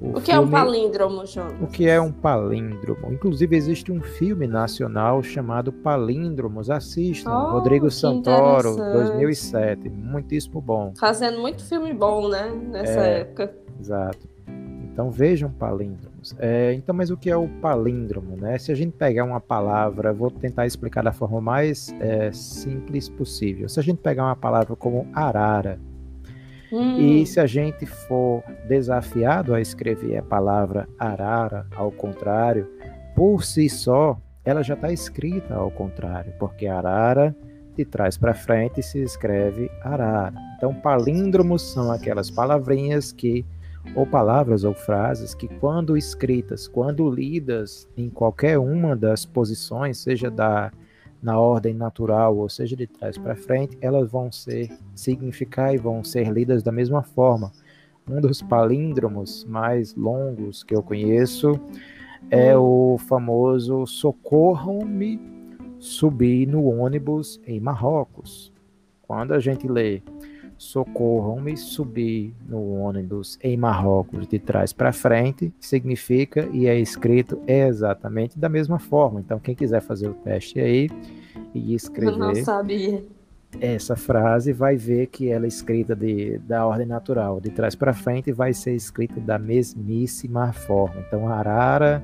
[0.00, 1.48] o, o que filme, é um palíndromo, João?
[1.60, 3.12] O que é um palíndromo?
[3.12, 6.68] Inclusive existe um filme nacional chamado Palíndromos.
[6.68, 10.92] Assistam, oh, Rodrigo Santoro, 2007, muitíssimo bom.
[10.98, 12.50] Fazendo muito filme bom, né?
[12.70, 13.54] Nessa é, época.
[13.80, 14.28] Exato.
[14.92, 15.50] Então vejam
[16.26, 16.34] palíndromos.
[16.38, 18.36] É, então, mas o que é o palíndromo?
[18.36, 18.58] Né?
[18.58, 23.68] Se a gente pegar uma palavra, vou tentar explicar da forma mais é, simples possível.
[23.68, 25.78] Se a gente pegar uma palavra como arara,
[26.72, 26.98] hum.
[26.98, 32.68] e se a gente for desafiado a escrever a palavra arara ao contrário,
[33.14, 37.34] por si só, ela já está escrita ao contrário, porque arara
[37.76, 40.32] de trás para frente se escreve arara.
[40.56, 43.44] Então, palíndromos são aquelas palavrinhas que
[43.94, 50.30] ou palavras ou frases que, quando escritas, quando lidas em qualquer uma das posições, seja
[50.30, 50.70] da
[51.22, 56.04] na ordem natural ou seja de trás para frente, elas vão ser significar e vão
[56.04, 57.50] ser lidas da mesma forma.
[58.08, 61.58] Um dos palíndromos mais longos que eu conheço
[62.30, 62.94] é hum.
[62.94, 65.20] o famoso Socorram-me
[65.78, 68.52] subir no ônibus em Marrocos.
[69.02, 70.02] Quando a gente lê
[70.58, 78.38] socorram-me subir no ônibus em Marrocos de trás para frente, significa e é escrito exatamente
[78.38, 79.20] da mesma forma.
[79.20, 80.88] Então, quem quiser fazer o teste aí
[81.54, 82.44] e escrever
[83.60, 87.94] essa frase, vai ver que ela é escrita de, da ordem natural, de trás para
[87.94, 91.02] frente, vai ser escrita da mesmíssima forma.
[91.06, 92.02] Então, Arara,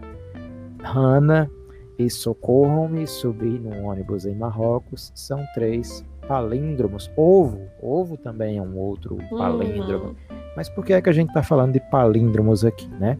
[0.82, 1.50] Hana
[1.98, 7.10] e Socorram-me subir no ônibus em Marrocos são três palíndromos.
[7.16, 10.06] Ovo, ovo também é um outro palíndromo.
[10.06, 10.14] Uhum.
[10.56, 13.18] Mas por que é que a gente está falando de palíndromos aqui, né?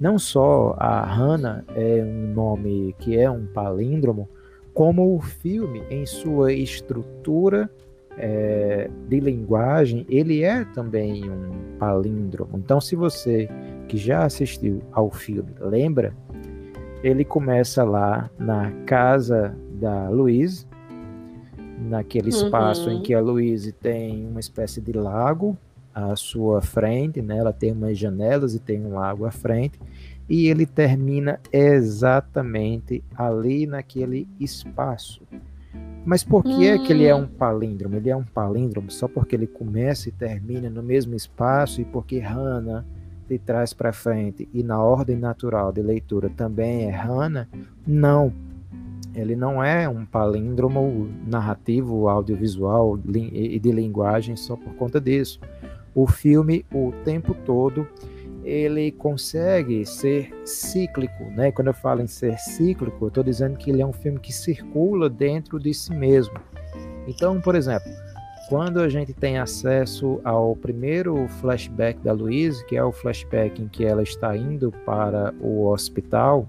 [0.00, 4.28] Não só a Hannah é um nome que é um palíndromo,
[4.74, 7.70] como o filme, em sua estrutura
[8.18, 12.58] é, de linguagem, ele é também um palíndromo.
[12.58, 13.48] Então, se você
[13.88, 16.14] que já assistiu ao filme lembra,
[17.02, 20.66] ele começa lá na casa da Louise,
[21.78, 22.96] naquele espaço uhum.
[22.96, 25.56] em que a Louise tem uma espécie de lago
[25.94, 27.38] à sua frente, né?
[27.38, 29.78] Ela tem umas janelas e tem um lago à frente,
[30.28, 35.22] e ele termina exatamente ali naquele espaço.
[36.04, 36.62] Mas por que uhum.
[36.62, 37.22] é que ele é hum.
[37.22, 37.96] um palíndromo?
[37.96, 42.18] Ele é um palíndromo só porque ele começa e termina no mesmo espaço e porque
[42.18, 42.84] Hannah
[43.28, 47.48] de trás para frente e na ordem natural de leitura também é Hannah?
[47.84, 48.32] Não
[49.16, 55.40] ele não é um palíndromo narrativo, audiovisual e de linguagem só por conta disso.
[55.94, 57.88] O filme, o tempo todo,
[58.44, 61.50] ele consegue ser cíclico, né?
[61.50, 64.32] Quando eu falo em ser cíclico, eu estou dizendo que ele é um filme que
[64.32, 66.34] circula dentro de si mesmo.
[67.08, 67.90] Então, por exemplo,
[68.48, 73.66] quando a gente tem acesso ao primeiro flashback da Louise, que é o flashback em
[73.66, 76.48] que ela está indo para o hospital,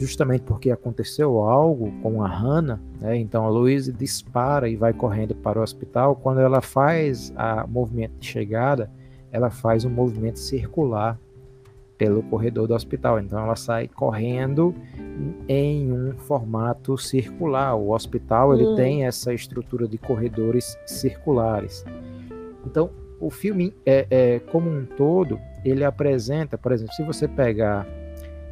[0.00, 3.18] justamente porque aconteceu algo com a Hannah, né?
[3.18, 6.16] então a Louise dispara e vai correndo para o hospital.
[6.16, 8.90] Quando ela faz o movimento de chegada,
[9.30, 11.20] ela faz um movimento circular
[11.98, 13.20] pelo corredor do hospital.
[13.20, 14.74] Então ela sai correndo
[15.46, 17.74] em um formato circular.
[17.76, 18.74] O hospital ele hum.
[18.76, 21.84] tem essa estrutura de corredores circulares.
[22.64, 22.88] Então
[23.20, 27.86] o filme é, é, como um todo ele apresenta, por exemplo, se você pegar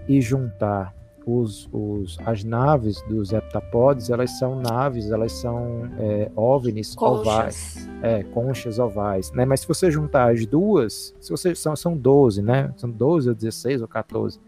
[0.06, 0.97] e juntar
[1.28, 7.26] os, os, as naves dos heptapods, elas são naves, elas são é, ovnis conchas.
[7.26, 9.44] ovais, é, conchas ovais, né?
[9.44, 12.72] Mas se você juntar as duas, se você são, são 12, né?
[12.78, 14.40] São 12 ou 16 ou 14.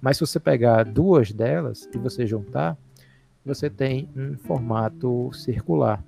[0.00, 2.78] Mas se você pegar duas delas e você juntar,
[3.44, 6.02] você tem um formato circular.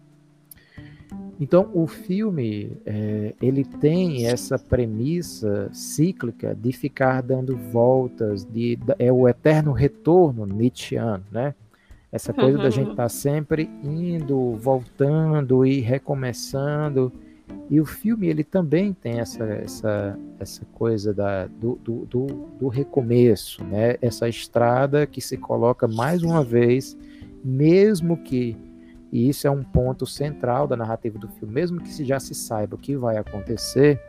[1.40, 9.12] Então, o filme é, ele tem essa premissa cíclica de ficar dando voltas, de, é
[9.12, 11.55] o eterno retorno Nietzscheano, né?
[12.11, 12.64] Essa coisa uhum.
[12.64, 17.12] da gente estar tá sempre indo, voltando e recomeçando.
[17.70, 22.27] E o filme ele também tem essa, essa, essa coisa da, do, do, do,
[22.59, 23.96] do recomeço, né?
[24.01, 26.96] Essa estrada que se coloca mais uma vez,
[27.44, 28.57] mesmo que
[29.12, 31.54] e isso é um ponto central da narrativa do filme.
[31.54, 34.00] Mesmo que já se saiba o que vai acontecer,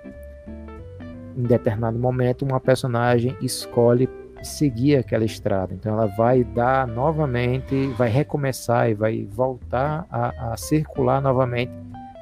[1.37, 4.09] em determinado momento uma personagem escolhe
[4.43, 5.73] seguir aquela estrada.
[5.73, 11.71] Então ela vai dar novamente, vai recomeçar e vai voltar a, a circular novamente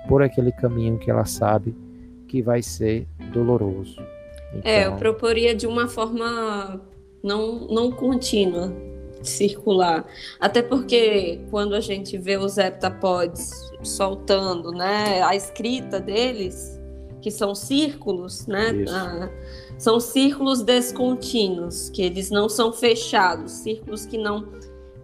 [0.07, 1.75] por aquele caminho que ela sabe
[2.27, 4.01] que vai ser doloroso.
[4.53, 4.71] Então...
[4.71, 6.81] É, eu então proporia de uma forma
[7.23, 8.71] não, não contínua,
[9.27, 10.05] circular.
[10.39, 16.79] Até porque quando a gente vê os heptapods soltando, né, a escrita deles,
[17.21, 19.29] que são círculos, né, ah,
[19.77, 24.47] são círculos descontínuos, que eles não são fechados, círculos que não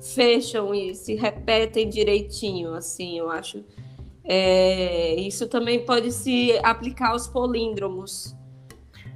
[0.02, 3.64] fecham e se repetem direitinho, assim, eu acho.
[4.24, 8.36] É, isso também pode se aplicar aos políndromos.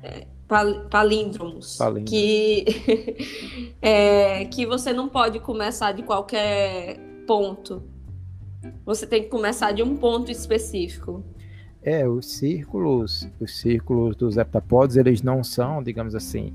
[0.03, 2.07] É, palíndromos, Palíndromo.
[2.07, 2.65] que
[3.81, 7.83] é, que você não pode começar de qualquer ponto.
[8.85, 11.23] Você tem que começar de um ponto específico.
[11.81, 16.53] É, os círculos, os círculos dos heptapods, eles não são, digamos assim,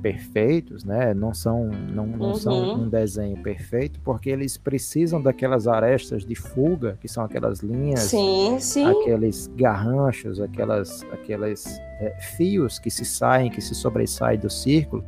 [0.00, 1.14] perfeitos, né?
[1.14, 2.34] Não são, não, não uhum.
[2.34, 8.00] são um desenho perfeito, porque eles precisam daquelas arestas de fuga, que são aquelas linhas,
[8.00, 8.84] sim, sim.
[8.84, 11.66] aqueles garranchos, aquelas, aquelas
[12.00, 15.04] é, fios que se saem, que se sobressaem do círculo,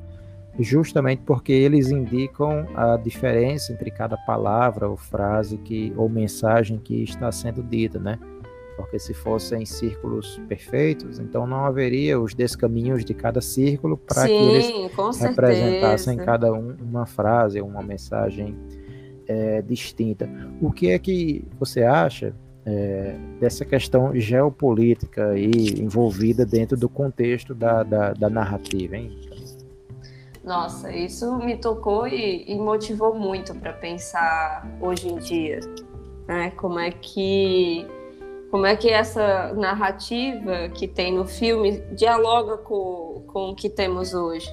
[0.58, 7.02] justamente porque eles indicam a diferença entre cada palavra ou frase que ou mensagem que
[7.02, 8.18] está sendo dita, né?
[8.76, 14.32] Porque se fossem círculos perfeitos, então não haveria os descaminhos de cada círculo para que
[14.32, 18.56] eles representassem cada um uma frase, uma mensagem
[19.26, 20.28] é, distinta.
[20.60, 27.54] O que é que você acha é, dessa questão geopolítica aí envolvida dentro do contexto
[27.54, 29.16] da, da, da narrativa, hein?
[30.44, 35.60] Nossa, isso me tocou e, e motivou muito para pensar hoje em dia,
[36.26, 36.50] né?
[36.56, 37.86] Como é que
[38.52, 44.12] como é que essa narrativa que tem no filme dialoga com, com o que temos
[44.12, 44.46] hoje.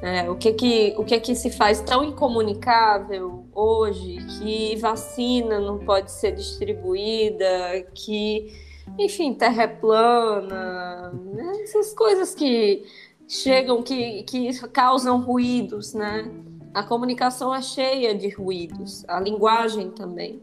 [0.00, 5.80] É, o, que que, o que que se faz tão incomunicável hoje que vacina não
[5.80, 8.54] pode ser distribuída, que,
[8.96, 11.62] enfim, terra é plana, né?
[11.64, 12.86] essas coisas que
[13.26, 16.30] chegam, que, que causam ruídos, né?
[16.72, 20.40] A comunicação é cheia de ruídos, a linguagem também.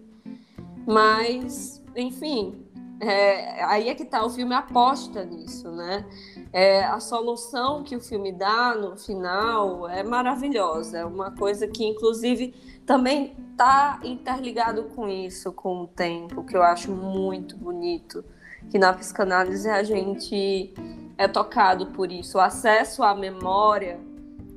[0.86, 2.54] Mas enfim,
[3.00, 6.06] é, aí é que tá, o filme aposta nisso, né?
[6.52, 11.86] É, a solução que o filme dá no final é maravilhosa, é uma coisa que,
[11.86, 18.24] inclusive, também tá interligado com isso, com o tempo, que eu acho muito bonito,
[18.70, 20.74] que na psicanálise a gente
[21.18, 22.38] é tocado por isso.
[22.38, 24.00] O acesso à memória,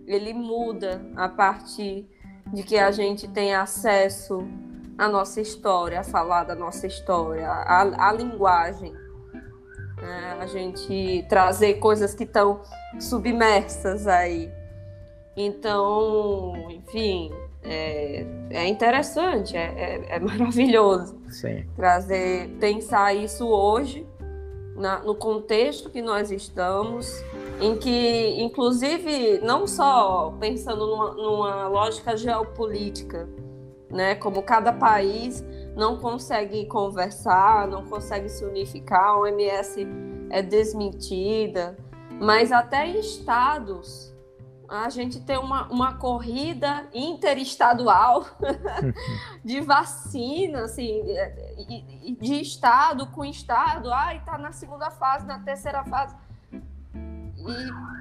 [0.06, 2.06] ele muda a partir
[2.52, 4.46] de que a gente tem acesso
[5.00, 8.92] a nossa história, a falar da nossa história, a, a linguagem.
[10.00, 10.38] Né?
[10.40, 12.60] A gente trazer coisas que estão
[12.98, 14.50] submersas aí.
[15.36, 17.30] Então, enfim,
[17.62, 21.66] É, é interessante, é, é, é maravilhoso Sim.
[21.76, 24.06] trazer, pensar isso hoje,
[24.74, 27.22] na, no contexto que nós estamos,
[27.60, 33.28] em que, inclusive, não só pensando numa, numa lógica geopolítica,
[33.90, 35.44] né, como cada país
[35.76, 39.86] não consegue conversar, não consegue se unificar, a OMS
[40.30, 41.76] é desmentida,
[42.20, 44.10] mas até em estados
[44.68, 48.24] a gente tem uma, uma corrida interestadual
[49.44, 51.02] de vacina, assim,
[52.20, 56.14] de estado com estado, ai, está na segunda fase, na terceira fase.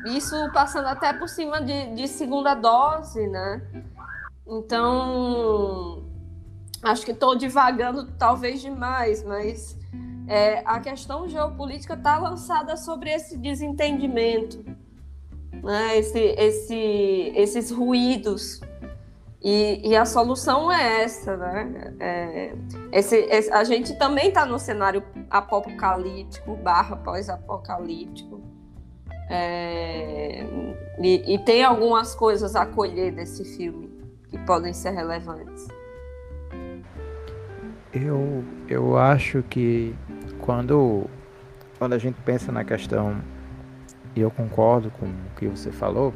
[0.05, 3.61] E isso passando até por cima de, de segunda dose, né?
[4.49, 6.03] Então,
[6.81, 9.77] acho que estou divagando talvez demais, mas
[10.27, 14.65] é, a questão geopolítica está lançada sobre esse desentendimento,
[15.63, 15.99] né?
[15.99, 18.59] esse, esse, esses ruídos.
[19.41, 21.95] E, e, a solução é essa, né?
[21.97, 22.53] É,
[22.91, 28.41] esse, esse, a gente também está no cenário apocalíptico, barra pós-apocalíptico.
[29.29, 30.43] É,
[31.01, 33.88] e, e tem algumas coisas a colher desse filme
[34.29, 35.67] que podem ser relevantes.
[37.93, 39.95] Eu, eu acho que
[40.39, 41.05] quando,
[41.77, 43.19] quando a gente pensa na questão,
[44.15, 46.13] e eu concordo com o que você falou,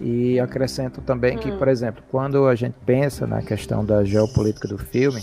[0.00, 1.40] e acrescento também hum.
[1.40, 5.22] que, por exemplo, quando a gente pensa na questão da geopolítica do filme,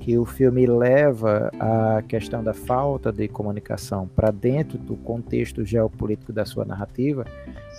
[0.00, 6.32] que o filme leva a questão da falta de comunicação para dentro do contexto geopolítico
[6.32, 7.26] da sua narrativa,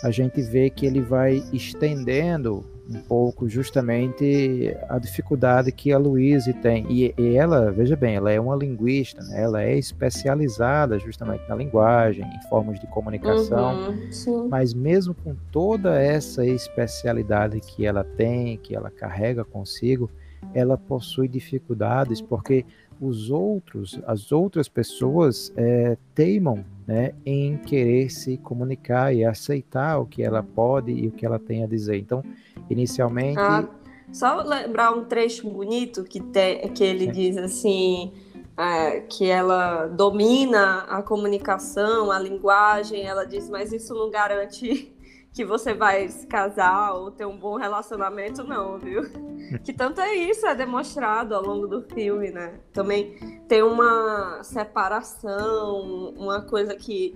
[0.04, 6.54] a gente vê que ele vai estendendo um pouco justamente a dificuldade que a Louise
[6.54, 6.86] tem.
[6.90, 9.42] E, e ela, veja bem, ela é uma linguista, né?
[9.42, 16.02] ela é especializada justamente na linguagem, em formas de comunicação, uhum, mas mesmo com toda
[16.02, 20.10] essa especialidade que ela tem, que ela carrega consigo,
[20.54, 22.66] ela possui dificuldades porque
[23.00, 30.06] os outros, as outras pessoas é, teimam né, em querer se comunicar e aceitar o
[30.06, 31.98] que ela pode e o que ela tem a dizer.
[31.98, 32.24] Então,
[32.70, 33.40] inicialmente.
[33.40, 33.66] Ah,
[34.12, 37.12] só lembrar um trecho bonito que, te, que ele Sim.
[37.12, 38.14] diz assim.
[38.60, 44.92] É, que ela domina a comunicação, a linguagem, ela diz, mas isso não garante
[45.32, 49.04] que você vai se casar ou ter um bom relacionamento, não, viu?
[49.64, 52.60] Que tanto é isso, é demonstrado ao longo do filme, né?
[52.74, 53.16] Também
[53.48, 57.14] tem uma separação, uma coisa que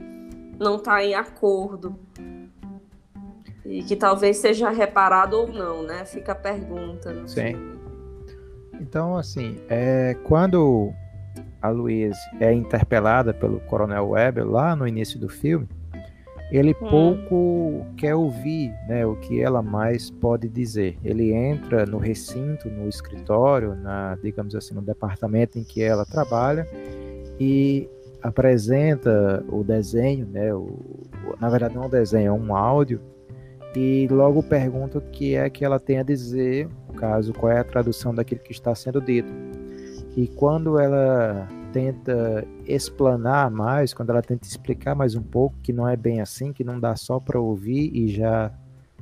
[0.59, 1.97] não está em acordo.
[3.65, 6.03] E que talvez seja reparado ou não, né?
[6.05, 7.13] Fica a pergunta.
[7.27, 7.53] Sim.
[7.53, 7.81] Filme.
[8.79, 10.91] Então, assim, é, quando
[11.61, 15.67] a Louise é interpelada pelo Coronel Weber lá no início do filme,
[16.51, 16.89] ele hum.
[16.89, 20.97] pouco quer ouvir né, o que ela mais pode dizer.
[21.03, 26.67] Ele entra no recinto, no escritório, na, digamos assim, no departamento em que ela trabalha
[27.39, 27.87] e
[28.21, 30.77] apresenta o desenho, né, o,
[31.39, 33.01] na verdade não é um desenho, é um áudio,
[33.75, 37.59] e logo pergunta o que é que ela tem a dizer, no caso, qual é
[37.59, 39.31] a tradução daquilo que está sendo dito.
[40.15, 45.87] E quando ela tenta explanar mais, quando ela tenta explicar mais um pouco que não
[45.87, 48.51] é bem assim, que não dá só para ouvir e já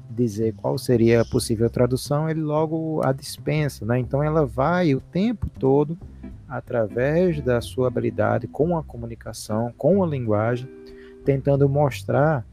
[0.09, 3.99] dizer qual seria a possível tradução, ele logo a dispensa, né?
[3.99, 5.97] Então ela vai o tempo todo
[6.47, 10.67] através da sua habilidade com a comunicação, com a linguagem,
[11.23, 12.45] tentando mostrar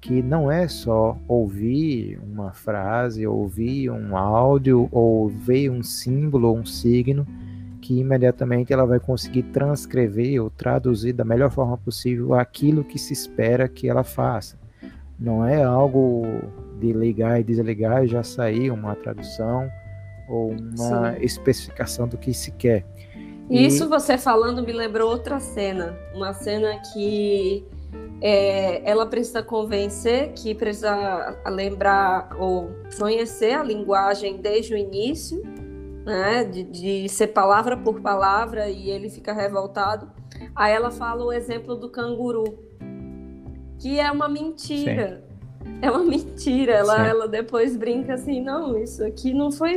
[0.00, 6.58] que não é só ouvir uma frase, ouvir um áudio, ou ver um símbolo ou
[6.58, 7.26] um signo,
[7.80, 13.12] que imediatamente ela vai conseguir transcrever ou traduzir da melhor forma possível aquilo que se
[13.12, 14.58] espera que ela faça.
[15.18, 16.24] Não é algo
[16.78, 19.68] de ligar e desligar e já sair uma tradução
[20.28, 21.22] ou uma Sim.
[21.22, 22.84] especificação do que se quer.
[23.48, 23.86] Isso e...
[23.86, 27.64] você falando me lembrou outra cena, uma cena que
[28.20, 35.42] é, ela precisa convencer, que precisa lembrar ou conhecer a linguagem desde o início
[36.06, 36.44] né?
[36.44, 40.08] De, de ser palavra por palavra e ele fica revoltado.
[40.54, 42.44] Aí ela fala o exemplo do canguru,
[43.80, 45.20] que é uma mentira.
[45.20, 45.26] Sim.
[45.82, 46.74] É uma mentira.
[46.74, 49.76] Ela, ela depois brinca assim, não, isso aqui não foi.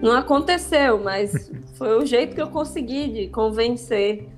[0.00, 4.28] Não aconteceu, mas foi o jeito que eu consegui de convencer.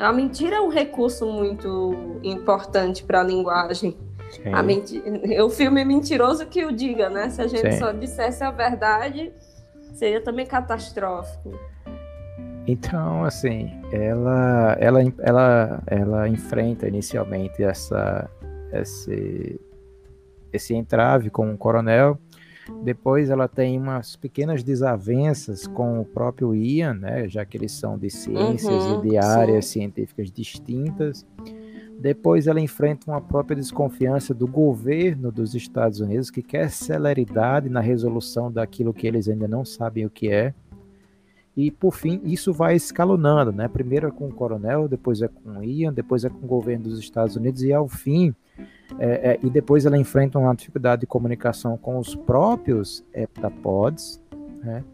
[0.00, 3.96] A mentira é um recurso muito importante para a linguagem.
[4.50, 7.28] A mentira, o filme é mentiroso que o diga, né?
[7.28, 7.78] Se a gente Sim.
[7.78, 9.30] só dissesse a verdade,
[9.92, 11.52] seria também catastrófico.
[12.66, 18.30] Então, assim, ela, ela, ela, ela enfrenta inicialmente essa,
[18.72, 19.60] esse,
[20.50, 22.18] esse entrave com o coronel
[22.82, 27.98] Depois ela tem umas pequenas desavenças com o próprio Ian, né, já que eles são
[27.98, 29.80] de ciências uhum, e de áreas sim.
[29.80, 31.26] científicas distintas.
[32.00, 37.80] Depois ela enfrenta uma própria desconfiança do governo dos Estados Unidos, que quer celeridade na
[37.80, 40.54] resolução daquilo que eles ainda não sabem o que é.
[41.54, 43.68] E por fim, isso vai escalonando, né?
[43.68, 46.84] Primeiro é com o coronel, depois é com o Ian, depois é com o governo
[46.84, 48.34] dos Estados Unidos e ao fim,
[48.98, 54.20] é, é, e depois ela enfrenta uma dificuldade de comunicação com os próprios heptapods,
[54.62, 54.84] né?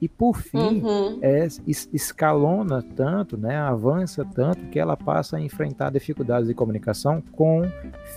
[0.00, 1.18] E por fim, uhum.
[1.20, 1.46] é,
[1.92, 7.62] escalona tanto, né, avança tanto que ela passa a enfrentar dificuldades de comunicação com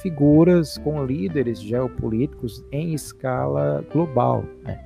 [0.01, 4.45] figuras, com líderes geopolíticos em escala global.
[4.63, 4.79] Né?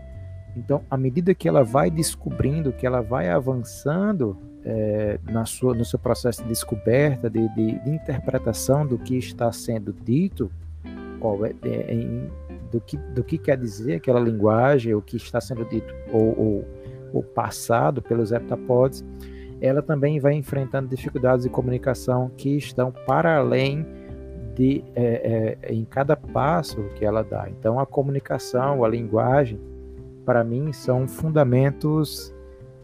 [0.57, 4.36] Então, à medida que ela vai descobrindo, que ela vai avançando
[4.70, 9.49] é, na sua, no seu processo de descoberta, de, de, de interpretação do que está
[9.49, 10.51] sendo dito,
[11.63, 12.30] é, é,
[12.70, 16.68] do, que, do que quer dizer aquela linguagem, o que está sendo dito, ou, ou
[17.13, 19.05] o passado pelos heptapods,
[19.61, 23.86] ela também vai enfrentando dificuldades de comunicação que estão para além
[24.53, 27.47] de é, é, em cada passo que ela dá.
[27.49, 29.59] Então, a comunicação, a linguagem,
[30.26, 32.36] para mim, são fundamentos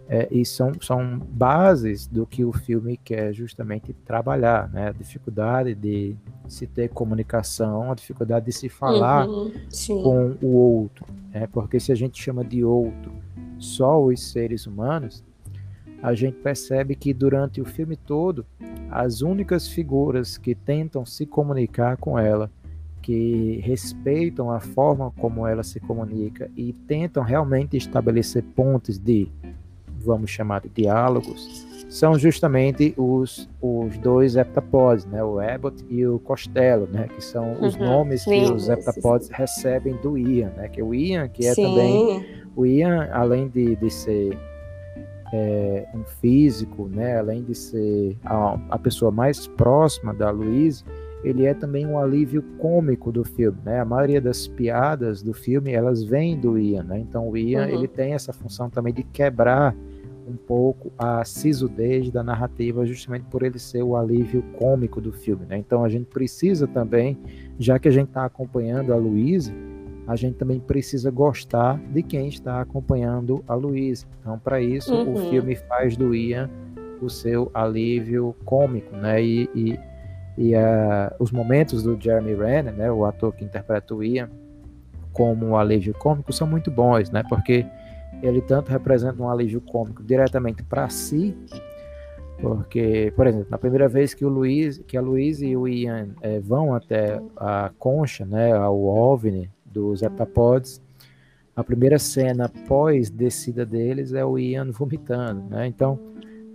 [0.08, 4.90] é, e são, são bases do que o filme quer justamente trabalhar, né?
[4.90, 6.16] A dificuldade de
[6.48, 9.52] se ter comunicação, a dificuldade de se falar uhum,
[9.88, 11.48] com o outro, né?
[11.52, 13.12] Porque se a gente chama de outro
[13.58, 15.24] só os seres humanos,
[16.02, 18.46] a gente percebe que durante o filme todo,
[18.92, 22.52] as únicas figuras que tentam se comunicar com ela,
[23.02, 29.32] que respeitam a forma como ela se comunica e tentam realmente estabelecer pontos de,
[30.04, 35.24] vamos chamar de diálogos, são justamente os, os dois heptapods, né?
[35.24, 37.08] o Abbott e o Costello, né?
[37.08, 40.68] que são os uhum, nomes sim, que os heptapods recebem do Ian, né?
[40.70, 41.64] que é o Ian, que é sim.
[41.64, 42.26] também
[42.56, 44.38] o Ian, além de, de ser
[45.34, 50.84] é, um físico, né, além de ser a, a pessoa mais próxima da Louise,
[51.24, 53.80] ele é também um alívio cômico do filme, né?
[53.80, 57.00] A maioria das piadas do filme elas vêm do Ian, né?
[57.00, 57.74] Então o Ian uhum.
[57.74, 59.74] ele tem essa função também de quebrar
[60.28, 65.46] um pouco a sisudez da narrativa, justamente por ele ser o alívio cômico do filme,
[65.46, 65.58] né?
[65.58, 67.18] Então a gente precisa também,
[67.60, 69.54] já que a gente está acompanhando a Louise,
[70.08, 74.06] a gente também precisa gostar de quem está acompanhando a Luísa.
[74.20, 75.14] Então, para isso, uhum.
[75.14, 76.50] o filme faz do Ian
[77.02, 79.22] o seu alívio cômico, né?
[79.22, 79.80] E, e,
[80.38, 84.30] e uh, os momentos do Jeremy Renner, né, o ator que interpreta o Ian,
[85.12, 87.24] como um alívio cômico, são muito bons, né?
[87.28, 87.66] Porque
[88.22, 91.36] ele tanto representa um alívio cômico diretamente para si,
[92.40, 96.10] porque, por exemplo, na primeira vez que o Luiz, que a Luiz e o Ian
[96.22, 100.82] é, vão até a concha, né, ao OVNI, dos heptapods,
[101.56, 105.68] a primeira cena pós descida deles é o Ian vomitando, né?
[105.68, 106.00] Então,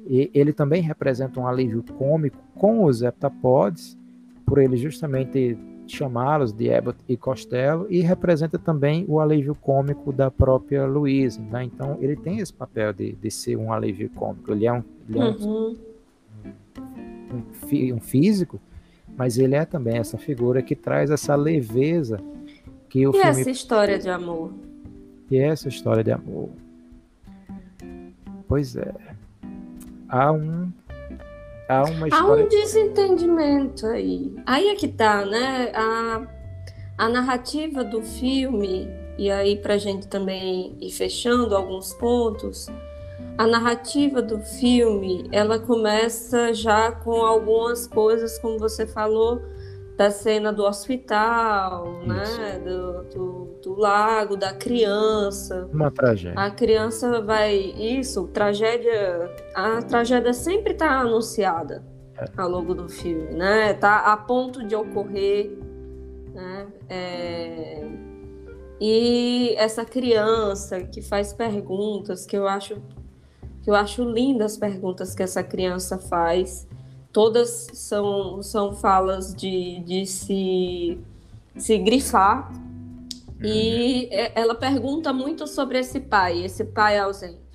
[0.09, 3.97] ele também representa um alívio cômico com os heptapods,
[4.47, 5.57] por ele justamente
[5.89, 11.65] chamá-los de Abbott e Costello, e representa também o alívio cômico da própria Louise, né?
[11.65, 14.53] Então, ele tem esse papel de, de ser um alívio cômico.
[14.53, 15.77] Ele é um, ele é um, uhum.
[17.33, 18.61] um, um físico,
[19.17, 22.21] mas ele é também essa figura que traz essa leveza
[22.89, 23.29] que o e filme...
[23.29, 24.53] essa história de amor?
[25.31, 26.51] E essa história de amor?
[28.47, 28.95] Pois é.
[30.09, 30.73] Há um.
[31.69, 32.43] Há uma história.
[32.43, 34.35] Há um desentendimento aí.
[34.47, 35.71] Aí é que tá, né?
[35.75, 36.27] A,
[36.97, 38.89] a narrativa do filme,
[39.19, 42.69] e aí pra gente também ir fechando alguns pontos.
[43.37, 49.41] A narrativa do filme, ela começa já com algumas coisas, como você falou,
[49.99, 52.61] da cena do hospital, né?
[52.61, 55.69] Do, do, do, lago, da criança.
[55.73, 56.41] Uma tragédia.
[56.41, 57.57] A criança vai.
[57.57, 59.29] Isso, tragédia.
[59.53, 61.85] A tragédia sempre está anunciada
[62.17, 62.27] é.
[62.37, 63.75] ao longo do filme, né?
[63.75, 65.59] Tá a ponto de ocorrer,
[66.33, 66.69] né?
[66.89, 67.85] É...
[68.81, 72.81] E essa criança que faz perguntas, que eu acho
[73.65, 76.69] que eu acho lindas as perguntas que essa criança faz
[77.13, 80.99] todas são, são falas de, de se,
[81.57, 82.53] se grifar.
[83.43, 84.09] E uhum.
[84.11, 87.49] é, ela pergunta muito sobre esse pai, esse pai ausente.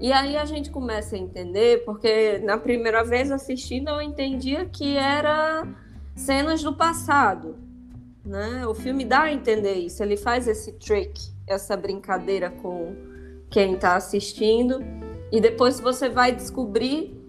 [0.00, 4.96] E aí a gente começa a entender, porque na primeira vez assistindo eu entendia que
[4.96, 5.66] era
[6.14, 7.56] cenas do passado.
[8.24, 8.66] Né?
[8.66, 12.94] O filme dá a entender isso, ele faz esse trick, essa brincadeira com
[13.50, 14.82] quem está assistindo,
[15.30, 17.23] e depois você vai descobrir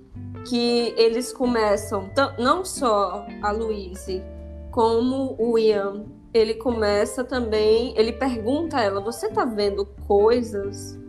[0.46, 4.24] que eles começam, não só a Louise,
[4.72, 11.00] como o Ian, ele começa também, ele pergunta a ela: "Você tá vendo coisas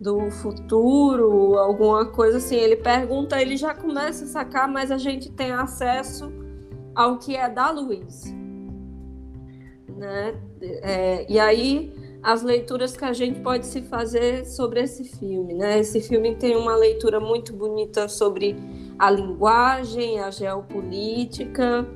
[0.00, 5.30] do futuro, alguma coisa assim?" Ele pergunta, ele já começa a sacar, mas a gente
[5.30, 6.32] tem acesso
[6.94, 8.34] ao que é da luz,
[9.96, 10.34] né?
[10.60, 11.92] É, e aí
[12.22, 15.78] as leituras que a gente pode se fazer sobre esse filme, né?
[15.78, 18.56] Esse filme tem uma leitura muito bonita sobre
[18.98, 21.86] a linguagem, a geopolítica,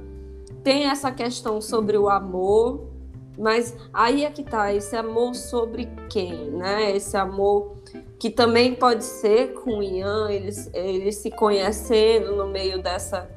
[0.62, 2.86] tem essa questão sobre o amor,
[3.36, 6.94] mas aí é que tá, esse amor sobre quem, né?
[6.94, 7.78] Esse amor
[8.18, 13.28] que também pode ser com o Ian, eles, eles se conhecendo no meio dessa.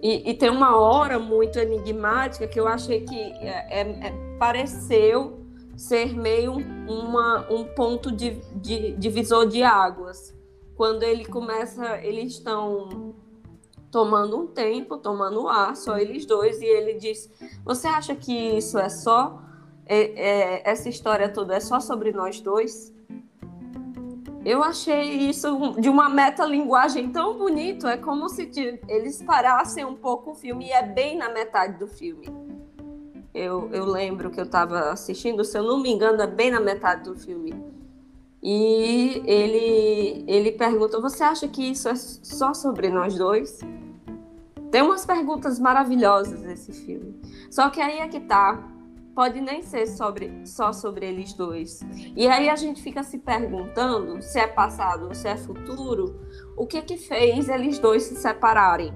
[0.00, 5.37] E, e tem uma hora muito enigmática que eu achei que é, é, é pareceu
[5.78, 6.54] ser meio
[6.88, 10.36] uma, um ponto de, de divisor de águas.
[10.76, 13.14] Quando ele começa, eles estão
[13.90, 17.30] tomando um tempo, tomando ar, só eles dois, e ele diz:
[17.64, 19.40] Você acha que isso é só?
[19.86, 22.92] É, é, essa história toda é só sobre nós dois?
[24.44, 28.50] Eu achei isso de uma metalinguagem tão bonito, é como se
[28.88, 32.47] eles parassem um pouco o filme, e é bem na metade do filme.
[33.34, 36.60] Eu, eu lembro que eu estava assistindo, se eu não me engano, é bem na
[36.60, 37.54] metade do filme.
[38.42, 43.60] E ele, ele pergunta: Você acha que isso é só sobre nós dois?
[44.70, 47.20] Tem umas perguntas maravilhosas nesse filme.
[47.50, 48.74] Só que aí é que tá.
[49.14, 51.80] Pode nem ser sobre, só sobre eles dois.
[52.14, 56.20] E aí a gente fica se perguntando se é passado ou se é futuro.
[56.56, 58.94] O que que fez eles dois se separarem?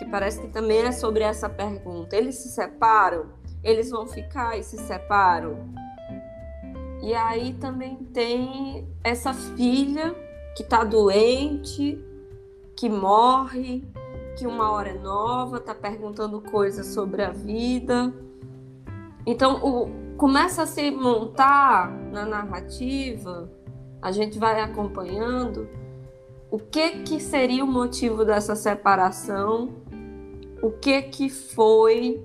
[0.00, 2.16] Que parece que também é sobre essa pergunta.
[2.16, 3.26] Eles se separam?
[3.62, 5.74] Eles vão ficar e se separam?
[7.02, 10.14] E aí também tem essa filha
[10.56, 12.02] que tá doente,
[12.74, 13.84] que morre,
[14.38, 18.10] que uma hora é nova, tá perguntando coisas sobre a vida.
[19.26, 23.52] Então, o, começa a se montar na narrativa,
[24.00, 25.68] a gente vai acompanhando
[26.50, 29.79] o que que seria o motivo dessa separação,
[30.62, 32.22] o que que foi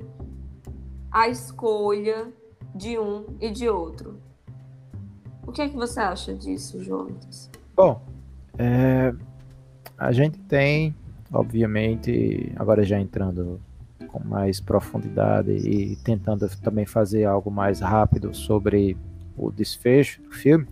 [1.11, 2.31] a escolha
[2.73, 4.19] de um e de outro.
[5.47, 7.49] O que é que você acha disso, Jonas?
[7.75, 8.01] Bom,
[8.57, 9.13] é,
[9.97, 10.93] a gente tem
[11.31, 13.59] obviamente, agora já entrando
[14.07, 18.97] com mais profundidade e tentando também fazer algo mais rápido sobre
[19.37, 20.65] o desfecho do filme.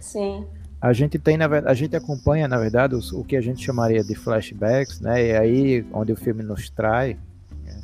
[0.00, 0.46] Sim.
[0.80, 3.62] A gente tem, na verdade, a gente acompanha, na verdade, os, o que a gente
[3.62, 5.26] chamaria de flashbacks, né?
[5.26, 7.18] E aí onde o filme nos trai,
[7.62, 7.80] né?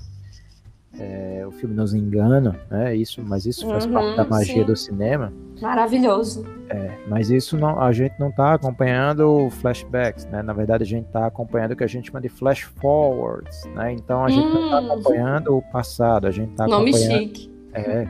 [0.98, 2.96] é, o filme nos engana, né?
[2.96, 4.64] Isso, mas isso faz uhum, parte da magia sim.
[4.64, 5.30] do cinema.
[5.60, 6.46] Maravilhoso.
[6.70, 10.42] É, mas isso não, a gente não está acompanhando flashbacks, né?
[10.42, 13.92] Na verdade, a gente está acompanhando o que a gente chama de flash forwards, né?
[13.92, 14.54] Então a gente hum.
[14.54, 17.10] não está acompanhando o passado, a gente está acompanhando.
[17.10, 17.50] Nome chique.
[17.74, 18.08] É,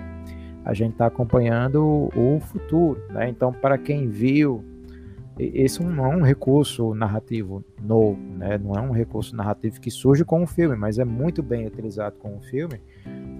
[0.65, 3.29] a gente está acompanhando o, o futuro, né?
[3.29, 4.65] Então, para quem viu,
[5.39, 8.59] esse não é um recurso narrativo novo, né?
[8.59, 12.17] Não é um recurso narrativo que surge com o filme, mas é muito bem utilizado
[12.19, 12.81] com o filme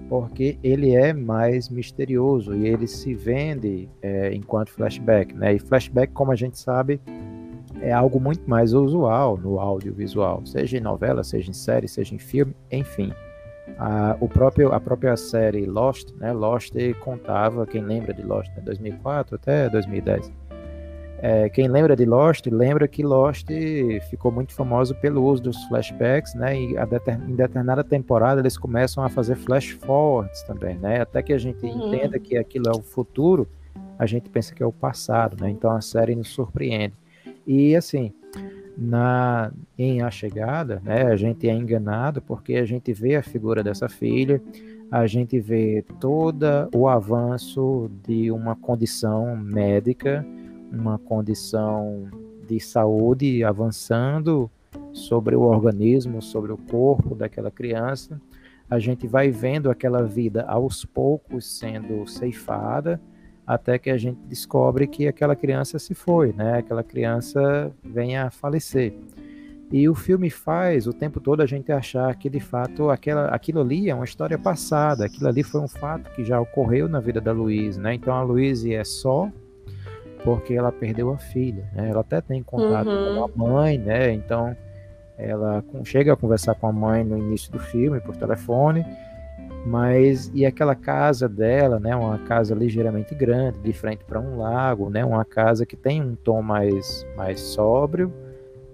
[0.09, 5.55] porque ele é mais misterioso e ele se vende é, enquanto flashback, né?
[5.55, 7.01] E flashback, como a gente sabe,
[7.81, 12.19] é algo muito mais usual no audiovisual, seja em novela, seja em série, seja em
[12.19, 13.11] filme, enfim.
[13.77, 16.31] A, o próprio, a própria série Lost, né?
[16.31, 18.61] Lost contava, quem lembra de Lost, né?
[18.63, 20.46] 2004 até 2010
[21.19, 23.47] é, quem lembra de Lost, lembra que Lost
[24.09, 26.59] ficou muito famoso pelo uso dos flashbacks, né?
[26.59, 26.75] E
[27.27, 31.01] em determinada temporada eles começam a fazer flash forwards também, né?
[31.01, 31.87] Até que a gente uhum.
[31.87, 33.47] entenda que aquilo é o futuro,
[33.97, 35.49] a gente pensa que é o passado, né?
[35.49, 36.93] Então a série nos surpreende.
[37.47, 38.13] E assim,
[38.77, 41.03] na em A Chegada, né?
[41.03, 44.39] A gente é enganado porque a gente vê a figura dessa filha,
[44.91, 46.45] a gente vê todo
[46.75, 50.23] o avanço de uma condição médica
[50.71, 52.09] uma condição
[52.47, 54.49] de saúde avançando
[54.93, 58.19] sobre o organismo, sobre o corpo daquela criança.
[58.69, 62.99] A gente vai vendo aquela vida aos poucos sendo ceifada,
[63.45, 66.57] até que a gente descobre que aquela criança se foi, né?
[66.57, 68.93] Aquela criança vem a falecer.
[69.71, 73.59] E o filme faz o tempo todo a gente achar que de fato aquela, aquilo
[73.61, 77.19] ali é uma história passada, aquilo ali foi um fato que já ocorreu na vida
[77.19, 77.93] da Luísa, né?
[77.93, 79.29] Então a Luísa é só
[80.23, 81.89] porque ela perdeu a filha, né?
[81.89, 83.15] Ela até tem contato uhum.
[83.15, 84.11] com a mãe, né?
[84.13, 84.55] Então
[85.17, 88.85] ela chega a conversar com a mãe no início do filme por telefone,
[89.65, 91.95] mas e aquela casa dela, né?
[91.95, 95.03] Uma casa ligeiramente grande, de frente para um lago, né?
[95.03, 98.13] Uma casa que tem um tom mais mais sóbrio,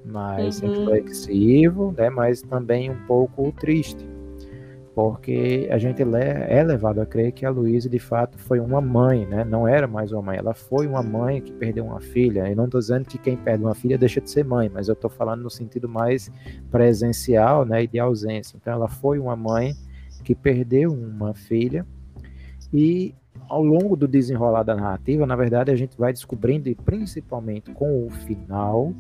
[0.06, 0.86] mais uhum.
[0.86, 2.10] reflexivo, né?
[2.10, 4.13] Mas também um pouco triste.
[4.96, 9.26] Porque a gente é levado a crer que a Luísa de fato foi uma mãe,
[9.26, 9.44] né?
[9.44, 12.48] Não era mais uma mãe, ela foi uma mãe que perdeu uma filha.
[12.48, 14.94] Eu não estou dizendo que quem perde uma filha deixa de ser mãe, mas eu
[14.94, 16.32] estou falando no sentido mais
[16.70, 18.56] presencial, né, e de ausência.
[18.56, 19.74] Então ela foi uma mãe
[20.24, 21.86] que perdeu uma filha
[22.72, 23.16] e
[23.50, 28.06] ao longo do desenrolar da narrativa, na verdade, a gente vai descobrindo, e principalmente com
[28.06, 28.94] o final,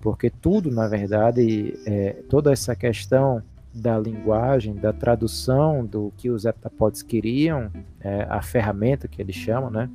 [0.00, 3.42] porque tudo, na verdade, é, toda essa questão
[3.72, 9.70] da linguagem, da tradução do que os heptapods queriam, é, a ferramenta que eles chamam,
[9.70, 9.88] né?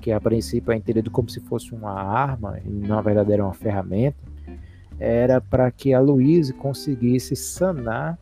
[0.00, 3.54] Que a princípio é entendido como se fosse uma arma, e na verdade era uma
[3.54, 4.16] ferramenta,
[4.98, 8.18] era para que a Louise conseguisse sanar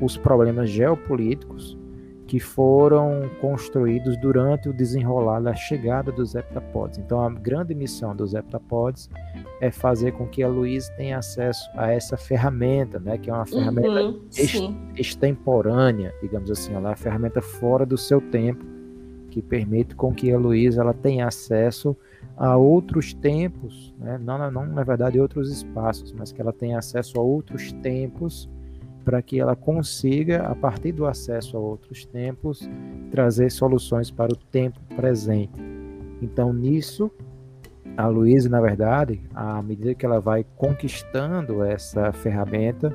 [0.00, 1.76] os problemas geopolíticos
[2.32, 6.98] que foram construídos durante o desenrolar da chegada dos heptapods.
[6.98, 9.10] Então, a grande missão dos heptapods
[9.60, 13.44] é fazer com que a Luísa tenha acesso a essa ferramenta, né, que é uma
[13.44, 14.24] ferramenta uhum,
[14.96, 18.64] extemporânea, digamos assim, ela é uma ferramenta fora do seu tempo,
[19.28, 21.94] que permite com que a Luísa ela tenha acesso
[22.34, 27.20] a outros tempos, né, não, não na verdade outros espaços, mas que ela tenha acesso
[27.20, 28.48] a outros tempos
[29.04, 32.68] para que ela consiga, a partir do acesso a outros tempos,
[33.10, 35.52] trazer soluções para o tempo presente.
[36.20, 37.10] Então, nisso,
[37.96, 42.94] a Luísa, na verdade, à medida que ela vai conquistando essa ferramenta,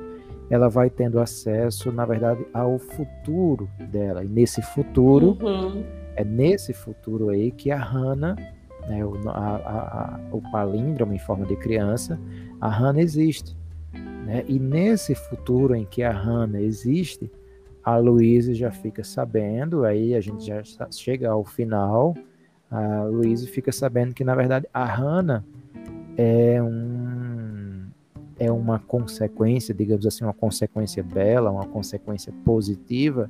[0.50, 4.24] ela vai tendo acesso, na verdade, ao futuro dela.
[4.24, 5.84] E nesse futuro, uhum.
[6.16, 8.34] é nesse futuro aí que a Hannah,
[8.88, 12.18] né, o, a, a, o palíndromo em forma de criança,
[12.60, 13.57] a Hannah existe.
[14.24, 14.44] Né?
[14.46, 17.30] E nesse futuro em que a Hannah existe,
[17.82, 22.14] a Louise já fica sabendo, aí a gente já chega ao final,
[22.70, 25.44] a Louise fica sabendo que, na verdade, a Hannah
[26.16, 27.88] é um
[28.38, 33.28] é uma consequência, digamos assim, uma consequência bela, uma consequência positiva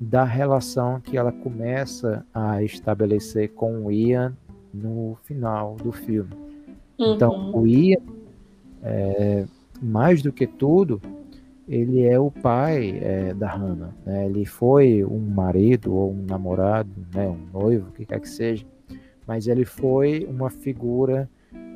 [0.00, 4.36] da relação que ela começa a estabelecer com o Ian
[4.72, 6.30] no final do filme.
[6.98, 7.48] Então, uhum.
[7.48, 8.02] Então, o Ian
[8.82, 9.46] é,
[9.84, 11.00] mais do que tudo,
[11.68, 13.94] ele é o pai é, da Hannah.
[14.04, 14.26] Né?
[14.26, 17.26] Ele foi um marido ou um namorado, né?
[17.28, 18.64] um noivo, o que quer que seja,
[19.26, 21.28] mas ele foi uma figura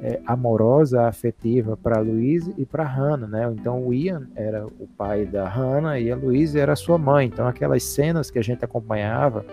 [0.02, 3.26] é, amorosa, afetiva para Louise e para Hannah.
[3.26, 3.54] Né?
[3.58, 7.26] Então o Ian era o pai da Hannah e a Louise era sua mãe.
[7.26, 9.44] Então aquelas cenas que a gente acompanhava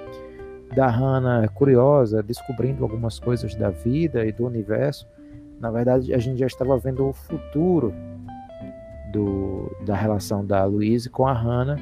[0.75, 5.07] da Hannah curiosa, descobrindo algumas coisas da vida e do universo,
[5.59, 7.93] na verdade a gente já estava vendo o futuro
[9.11, 11.77] do, da relação da Louise com a Hannah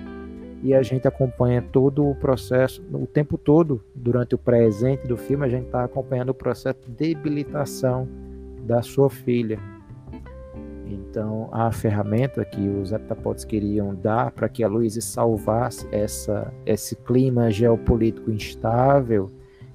[0.64, 5.46] e a gente acompanha todo o processo, o tempo todo, durante o presente do filme,
[5.46, 8.08] a gente está acompanhando o processo de debilitação
[8.66, 9.60] da sua filha.
[10.88, 16.96] Então, a ferramenta que os heptapods queriam dar para que a Louise salvasse essa, esse
[16.96, 19.30] clima geopolítico instável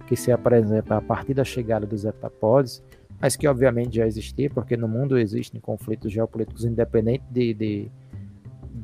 [0.06, 2.82] que se apresenta a partir da chegada dos heptapods
[3.20, 7.90] mas que obviamente já existia, porque no mundo existem conflitos geopolíticos independentes de, de,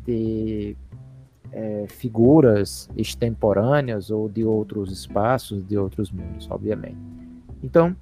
[0.04, 0.76] de
[1.52, 6.98] é, figuras extemporâneas ou de outros espaços, de outros mundos, obviamente.
[7.62, 7.94] Então,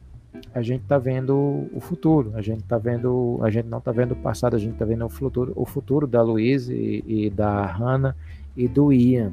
[0.55, 4.13] a gente está vendo o futuro, a gente está vendo, a gente não está vendo
[4.13, 7.67] o passado, a gente está vendo o futuro, o futuro da Louise e, e da
[7.67, 8.17] Hannah
[8.57, 9.33] e do Ian.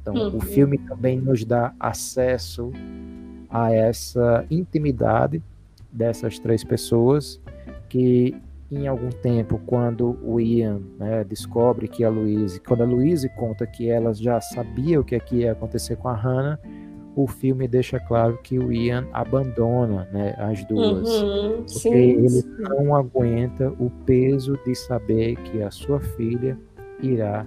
[0.00, 0.36] Então, uhum.
[0.36, 2.72] o filme também nos dá acesso
[3.48, 5.42] a essa intimidade
[5.94, 7.40] dessas três pessoas
[7.88, 8.36] que
[8.70, 13.66] em algum tempo, quando o Ian né, descobre que a Louise, quando a Louise conta
[13.66, 16.58] que ela já sabia o que, é que ia acontecer com a Hannah,
[17.14, 21.08] o filme deixa claro que o Ian abandona né, as duas.
[21.08, 22.56] Uhum, porque sim, ele sim.
[22.58, 26.58] não aguenta o peso de saber que a sua filha
[27.00, 27.46] irá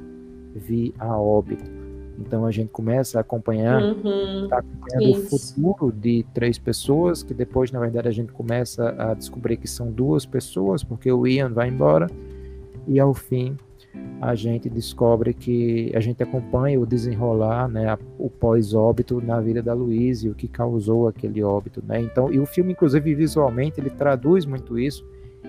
[0.55, 1.76] vir a óbito.
[2.17, 5.35] Então a gente começa a acompanhar, uhum, tá acompanhando isso.
[5.35, 9.67] o futuro de três pessoas, que depois, na verdade, a gente começa a descobrir que
[9.67, 12.07] são duas pessoas, porque o Ian vai embora,
[12.87, 13.55] e ao fim
[14.19, 19.73] a gente descobre que a gente acompanha o desenrolar, né, o pós-óbito na vida da
[19.73, 22.01] Louise, o que causou aquele óbito, né?
[22.01, 25.05] Então, e o filme, inclusive visualmente, ele traduz muito isso,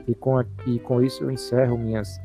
[0.07, 2.21] e com, e com isso eu encerro minhas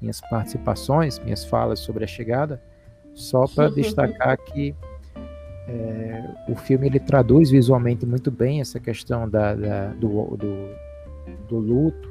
[0.00, 2.62] minhas participações, minhas falas sobre a chegada
[3.18, 4.74] só para destacar que
[5.68, 10.68] é, o filme ele traduz visualmente muito bem essa questão da, da do, do,
[11.46, 12.08] do, luto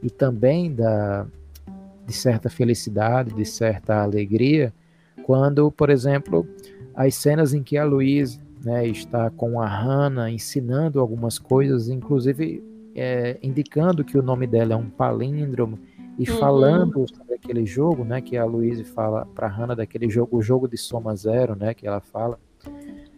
[0.00, 1.26] e também da,
[2.06, 4.72] de certa felicidade, de certa alegria,
[5.24, 6.46] quando, por exemplo,
[6.94, 12.62] as cenas em que a Louise né, está com a Hannah ensinando algumas coisas, inclusive
[12.94, 15.78] é, indicando que o nome dela é um palíndromo
[16.18, 16.38] e uhum.
[16.38, 18.20] falando sobre daquele jogo, né?
[18.20, 21.74] Que a Louise fala para Hannah daquele jogo, o jogo de soma zero, né?
[21.74, 22.38] Que ela fala.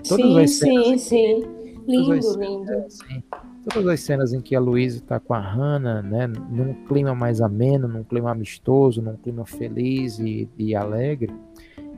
[0.09, 1.65] Todas sim, as cenas, sim, sim.
[1.87, 2.73] Lindo, cenas, lindo.
[2.73, 3.23] Assim,
[3.69, 6.27] todas as cenas em que a Louise está com a Hannah, né?
[6.27, 11.33] Num clima mais ameno, num clima amistoso, num clima feliz e, e alegre,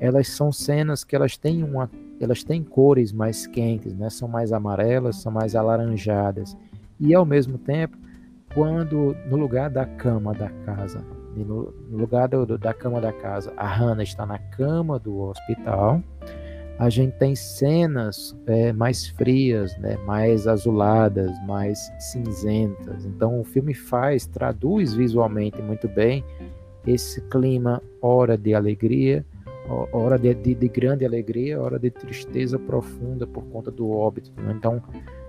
[0.00, 4.08] elas são cenas que elas têm uma elas têm cores mais quentes, né?
[4.08, 6.56] São mais amarelas, são mais alaranjadas.
[6.98, 7.98] E ao mesmo tempo,
[8.56, 11.04] quando no lugar da cama da casa,
[11.36, 16.02] no, lugar do, da cama da casa, a Hannah está na cama do hospital,
[16.78, 23.04] a gente tem cenas é, mais frias, né, mais azuladas, mais cinzentas.
[23.04, 26.24] Então o filme faz, traduz visualmente muito bem
[26.86, 29.22] esse clima, hora de alegria,
[29.92, 34.32] hora de, de, de grande alegria, hora de tristeza profunda por conta do óbito.
[34.40, 34.54] Né?
[34.56, 34.82] Então,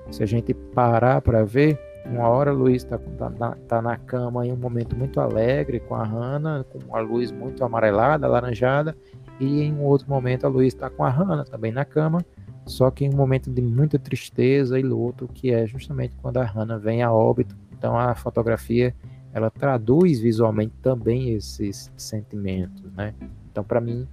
[0.10, 1.78] se a gente parar para ver,
[2.12, 6.04] uma hora Luiz está tá, tá na cama em um momento muito alegre com a
[6.04, 8.96] Hannah, com a luz muito amarelada, alaranjada,
[9.40, 12.26] e em um outro momento a Luiz está com a Hannah também na cama,
[12.66, 16.44] só que em um momento de muita tristeza e luto, que é justamente quando a
[16.44, 17.56] Hannah vem a óbito.
[17.78, 18.96] Então a fotografia
[19.34, 23.14] ela traduz visualmente também esses sentimentos, né?
[23.52, 24.08] Então para mim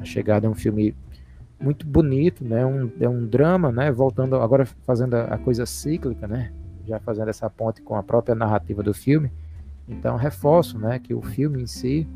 [0.00, 0.94] a Chegada é um filme
[1.60, 2.64] muito bonito, né?
[2.64, 3.92] Um, é um drama, né?
[3.92, 6.50] Voltando agora fazendo a coisa cíclica, né?
[6.90, 9.30] Já fazendo essa ponte com a própria narrativa do filme.
[9.88, 10.98] Então reforço, né?
[10.98, 12.06] Que o filme em si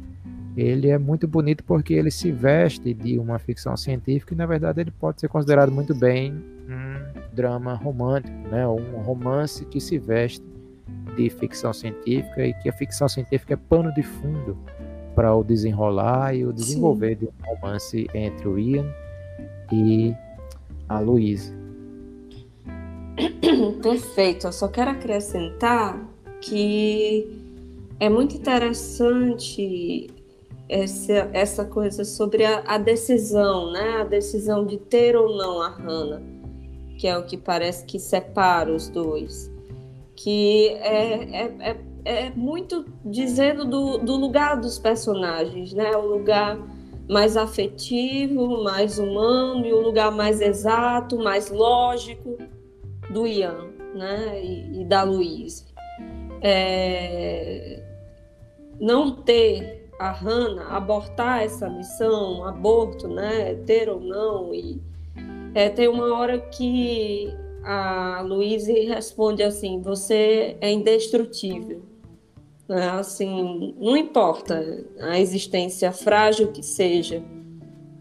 [0.57, 4.81] ele é muito bonito porque ele se veste de uma ficção científica e na verdade
[4.81, 6.33] ele pode ser considerado muito bem
[6.69, 8.67] um drama romântico, né?
[8.67, 10.45] Um romance que se veste
[11.17, 14.57] de ficção científica e que a ficção científica é pano de fundo
[15.15, 17.21] para o desenrolar e o desenvolver Sim.
[17.21, 18.87] de um romance entre o Ian
[19.73, 20.15] e
[20.89, 21.53] a Louise.
[23.83, 24.47] Perfeito.
[24.47, 26.09] Eu só quero acrescentar
[26.41, 27.27] que
[28.01, 30.11] é muito interessante
[30.69, 33.99] essa, essa coisa sobre a, a, decisão, né?
[34.01, 36.23] A decisão de ter ou não a Hannah,
[36.99, 39.51] que é o que parece que separa os dois.
[40.17, 45.97] Que é, é, é, é muito dizendo do, do lugar dos personagens, né?
[45.97, 46.59] O lugar
[47.09, 52.39] mais afetivo, mais humano e o lugar mais exato, mais lógico
[53.11, 54.43] do Ian, né?
[54.43, 55.65] E, e da Louise.
[56.43, 57.83] É...
[58.81, 64.81] Não ter a Hannah abortar essa missão, um aborto, né, ter ou não, e
[65.55, 67.33] é, tem uma hora que
[67.63, 71.83] a Louise responde assim: você é indestrutível.
[72.69, 72.91] Né?
[72.91, 77.23] Assim, não importa a existência frágil que seja,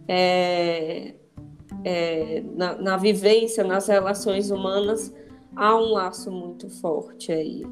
[0.07, 1.13] é,
[1.83, 5.13] é, na, na vivência, nas relações humanas,
[5.55, 7.63] há um laço muito forte aí.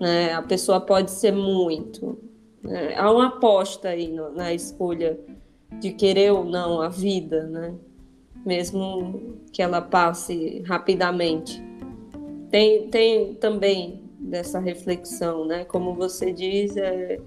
[0.00, 0.32] Né?
[0.32, 2.18] A pessoa pode ser muito,
[2.66, 5.18] é, há uma aposta aí no, na escolha
[5.80, 7.74] de querer ou não a vida, né?
[8.44, 11.62] Mesmo que ela passe rapidamente.
[12.50, 15.64] Tem, tem também dessa reflexão, né?
[15.64, 17.20] Como você diz, é,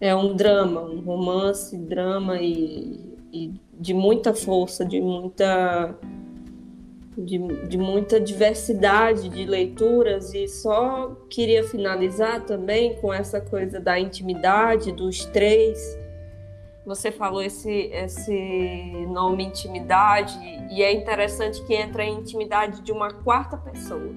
[0.00, 5.98] é um drama, um romance, drama e, e de muita força, de muita
[7.16, 13.98] de, de muita diversidade de leituras e só queria finalizar também com essa coisa da
[13.98, 15.98] intimidade dos três.
[16.84, 20.38] Você falou esse, esse nome intimidade
[20.70, 24.14] e é interessante que entra a intimidade de uma quarta pessoa,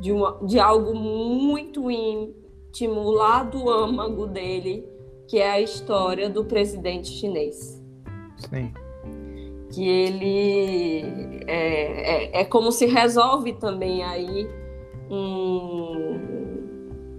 [0.00, 4.86] de, uma, de algo muito íntimo lá do âmago dele,
[5.28, 7.85] que é a história do presidente chinês.
[8.36, 8.72] Sim.
[9.70, 14.48] Que ele é, é, é como se resolve também aí
[15.10, 16.18] um,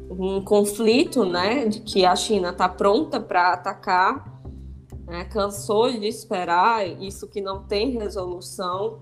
[0.09, 4.41] um conflito, né, de que a China está pronta para atacar,
[5.05, 8.99] né, cansou de esperar isso que não tem resolução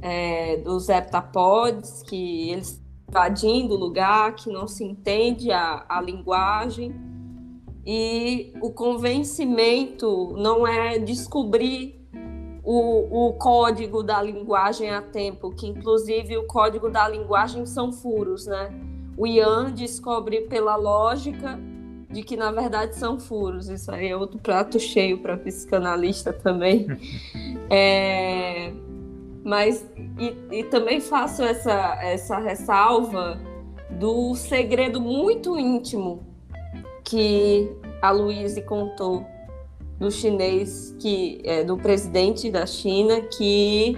[0.00, 6.94] é, dos heptapods, que eles invadindo o lugar, que não se entende a, a linguagem
[7.86, 12.04] e o convencimento não é descobrir
[12.64, 18.46] o, o código da linguagem a tempo, que inclusive o código da linguagem são furos,
[18.46, 18.70] né?
[19.16, 21.56] O Ian descobre pela lógica
[22.10, 23.68] de que na verdade são furos.
[23.68, 26.88] Isso aí é outro prato cheio para psicanalista também.
[27.70, 28.72] é,
[29.44, 33.38] mas e, e, também faço essa, essa ressalva
[33.90, 36.35] do segredo muito íntimo
[37.06, 37.70] que
[38.02, 39.24] a Luíse contou
[39.98, 43.96] do chinês que é, do presidente da China que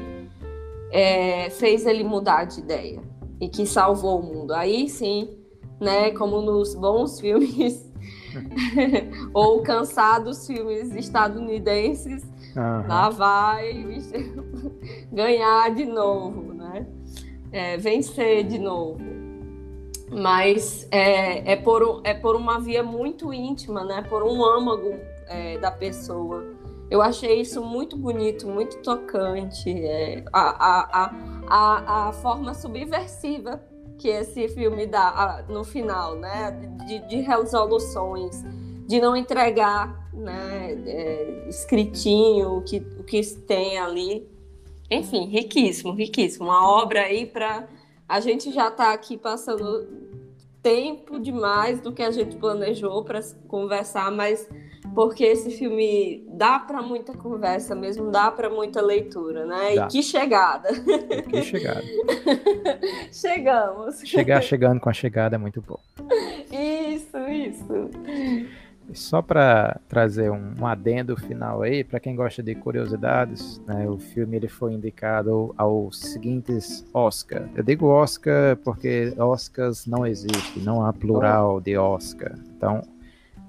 [0.92, 3.00] é, fez ele mudar de ideia
[3.40, 4.52] e que salvou o mundo.
[4.52, 5.28] Aí sim,
[5.80, 7.88] né, como nos bons filmes
[9.32, 12.22] Ou cansar dos filmes estadunidenses,
[12.56, 12.86] uhum.
[12.86, 13.72] lá vai
[15.12, 16.86] ganhar de novo, né?
[17.50, 19.17] É, vencer de novo.
[20.10, 24.02] Mas é, é, por, é por uma via muito íntima, né?
[24.08, 24.94] Por um âmago
[25.26, 26.44] é, da pessoa.
[26.90, 29.70] Eu achei isso muito bonito, muito tocante.
[29.70, 31.14] É, a, a,
[31.46, 33.62] a, a, forma subversiva
[33.98, 36.52] que esse filme dá no final, né?
[36.86, 38.42] De, de resoluções,
[38.86, 44.26] de não entregar né, é, escritinho o que, o que tem ali.
[44.90, 46.46] Enfim, riquíssimo, riquíssimo.
[46.46, 47.68] Uma obra aí para.
[48.08, 49.86] A gente já está aqui passando
[50.62, 54.48] tempo demais do que a gente planejou para conversar, mas
[54.94, 59.74] porque esse filme dá para muita conversa mesmo, dá para muita leitura, né?
[59.74, 59.84] Dá.
[59.84, 60.70] E que chegada!
[61.30, 61.82] Que chegada!
[63.12, 64.00] Chegamos!
[64.00, 65.78] Chegar chegando com a chegada é muito bom.
[66.50, 67.90] Isso, isso.
[68.94, 73.98] Só para trazer um, um, adendo final aí, para quem gosta de curiosidades, né, o
[73.98, 77.48] filme ele foi indicado aos seguintes Oscar.
[77.54, 82.34] Eu digo Oscar porque Oscars não existe, não há plural de Oscar.
[82.56, 82.82] Então,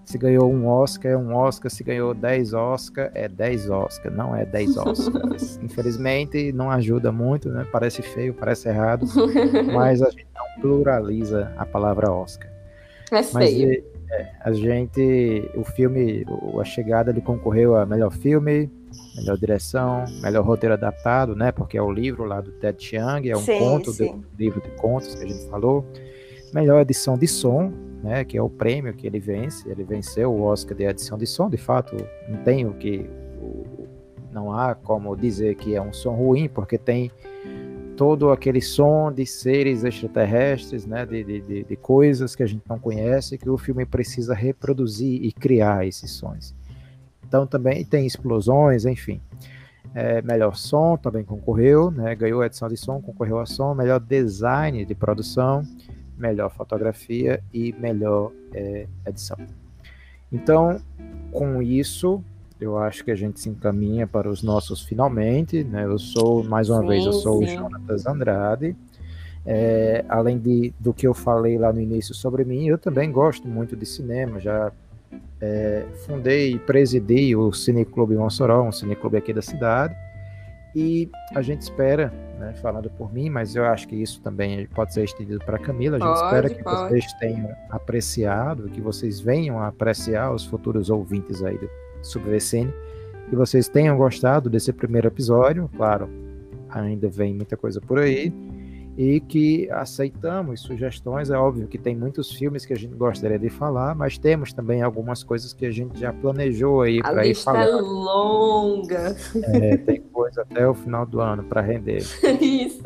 [0.09, 1.69] se ganhou um Oscar, é um Oscar.
[1.69, 4.11] Se ganhou 10 Oscar, é 10 Oscar.
[4.11, 5.59] Não é 10 Oscars.
[5.61, 7.63] Infelizmente, não ajuda muito, né?
[7.71, 9.05] Parece feio, parece errado.
[9.71, 12.49] mas a gente não pluraliza a palavra Oscar.
[13.11, 13.83] É feio.
[14.11, 16.25] É, a gente, o filme,
[16.59, 18.69] A Chegada, ele concorreu a melhor filme,
[19.15, 21.51] melhor direção, melhor roteiro adaptado, né?
[21.51, 24.11] Porque é o livro lá do Ted Chiang, é um sim, conto sim.
[24.11, 25.85] do livro de contos que a gente falou.
[26.53, 27.71] Melhor edição de som,
[28.03, 29.69] né, que é o prêmio que ele vence.
[29.69, 31.95] Ele venceu o Oscar de edição de som, de fato,
[32.27, 33.07] não tem o que
[34.31, 37.11] não há como dizer que é um som ruim, porque tem
[37.99, 42.79] todo aquele som de seres extraterrestres, né, de, de, de coisas que a gente não
[42.79, 46.55] conhece, que o filme precisa reproduzir e criar esses sons.
[47.27, 49.19] Então também tem explosões, enfim.
[49.93, 53.99] É, melhor som também concorreu, né, ganhou a edição de som, concorreu a som, melhor
[53.99, 55.61] design de produção,
[56.17, 59.37] melhor fotografia e melhor é, edição.
[60.31, 60.81] Então,
[61.33, 62.23] com isso,
[62.59, 65.63] eu acho que a gente se encaminha para os nossos finalmente.
[65.63, 65.85] Né?
[65.85, 67.45] Eu sou, mais uma sim, vez, eu sou sim.
[67.45, 68.75] o Jonatas Andrade.
[69.45, 73.47] É, além de, do que eu falei lá no início sobre mim, eu também gosto
[73.47, 74.39] muito de cinema.
[74.39, 74.71] Já
[75.41, 79.95] é, fundei e presidi o Cineclube Mossoró, um cineclube aqui da cidade.
[80.75, 84.93] E a gente espera né, falando por mim, mas eu acho que isso também pode
[84.93, 85.97] ser estendido para Camila.
[85.97, 86.89] A gente pode, espera que pode.
[86.89, 91.69] vocês tenham apreciado, que vocês venham a apreciar os futuros ouvintes aí do
[92.01, 92.73] Subvecine,
[93.29, 95.69] que vocês tenham gostado desse primeiro episódio.
[95.75, 96.09] Claro,
[96.69, 98.33] ainda vem muita coisa por aí
[99.01, 101.29] e que aceitamos sugestões.
[101.29, 104.81] É óbvio que tem muitos filmes que a gente gostaria de falar, mas temos também
[104.81, 107.61] algumas coisas que a gente já planejou aí para ir falar.
[107.61, 109.15] A lista é longa.
[109.53, 112.03] É, tem coisa até o final do ano para render.
[112.41, 112.81] Isso.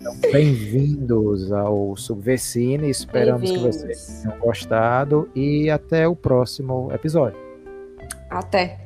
[0.00, 2.90] Então, bem-vindos ao Subversine.
[2.90, 7.43] Esperamos que vocês tenham gostado e até o próximo episódio.
[8.34, 8.76] Até.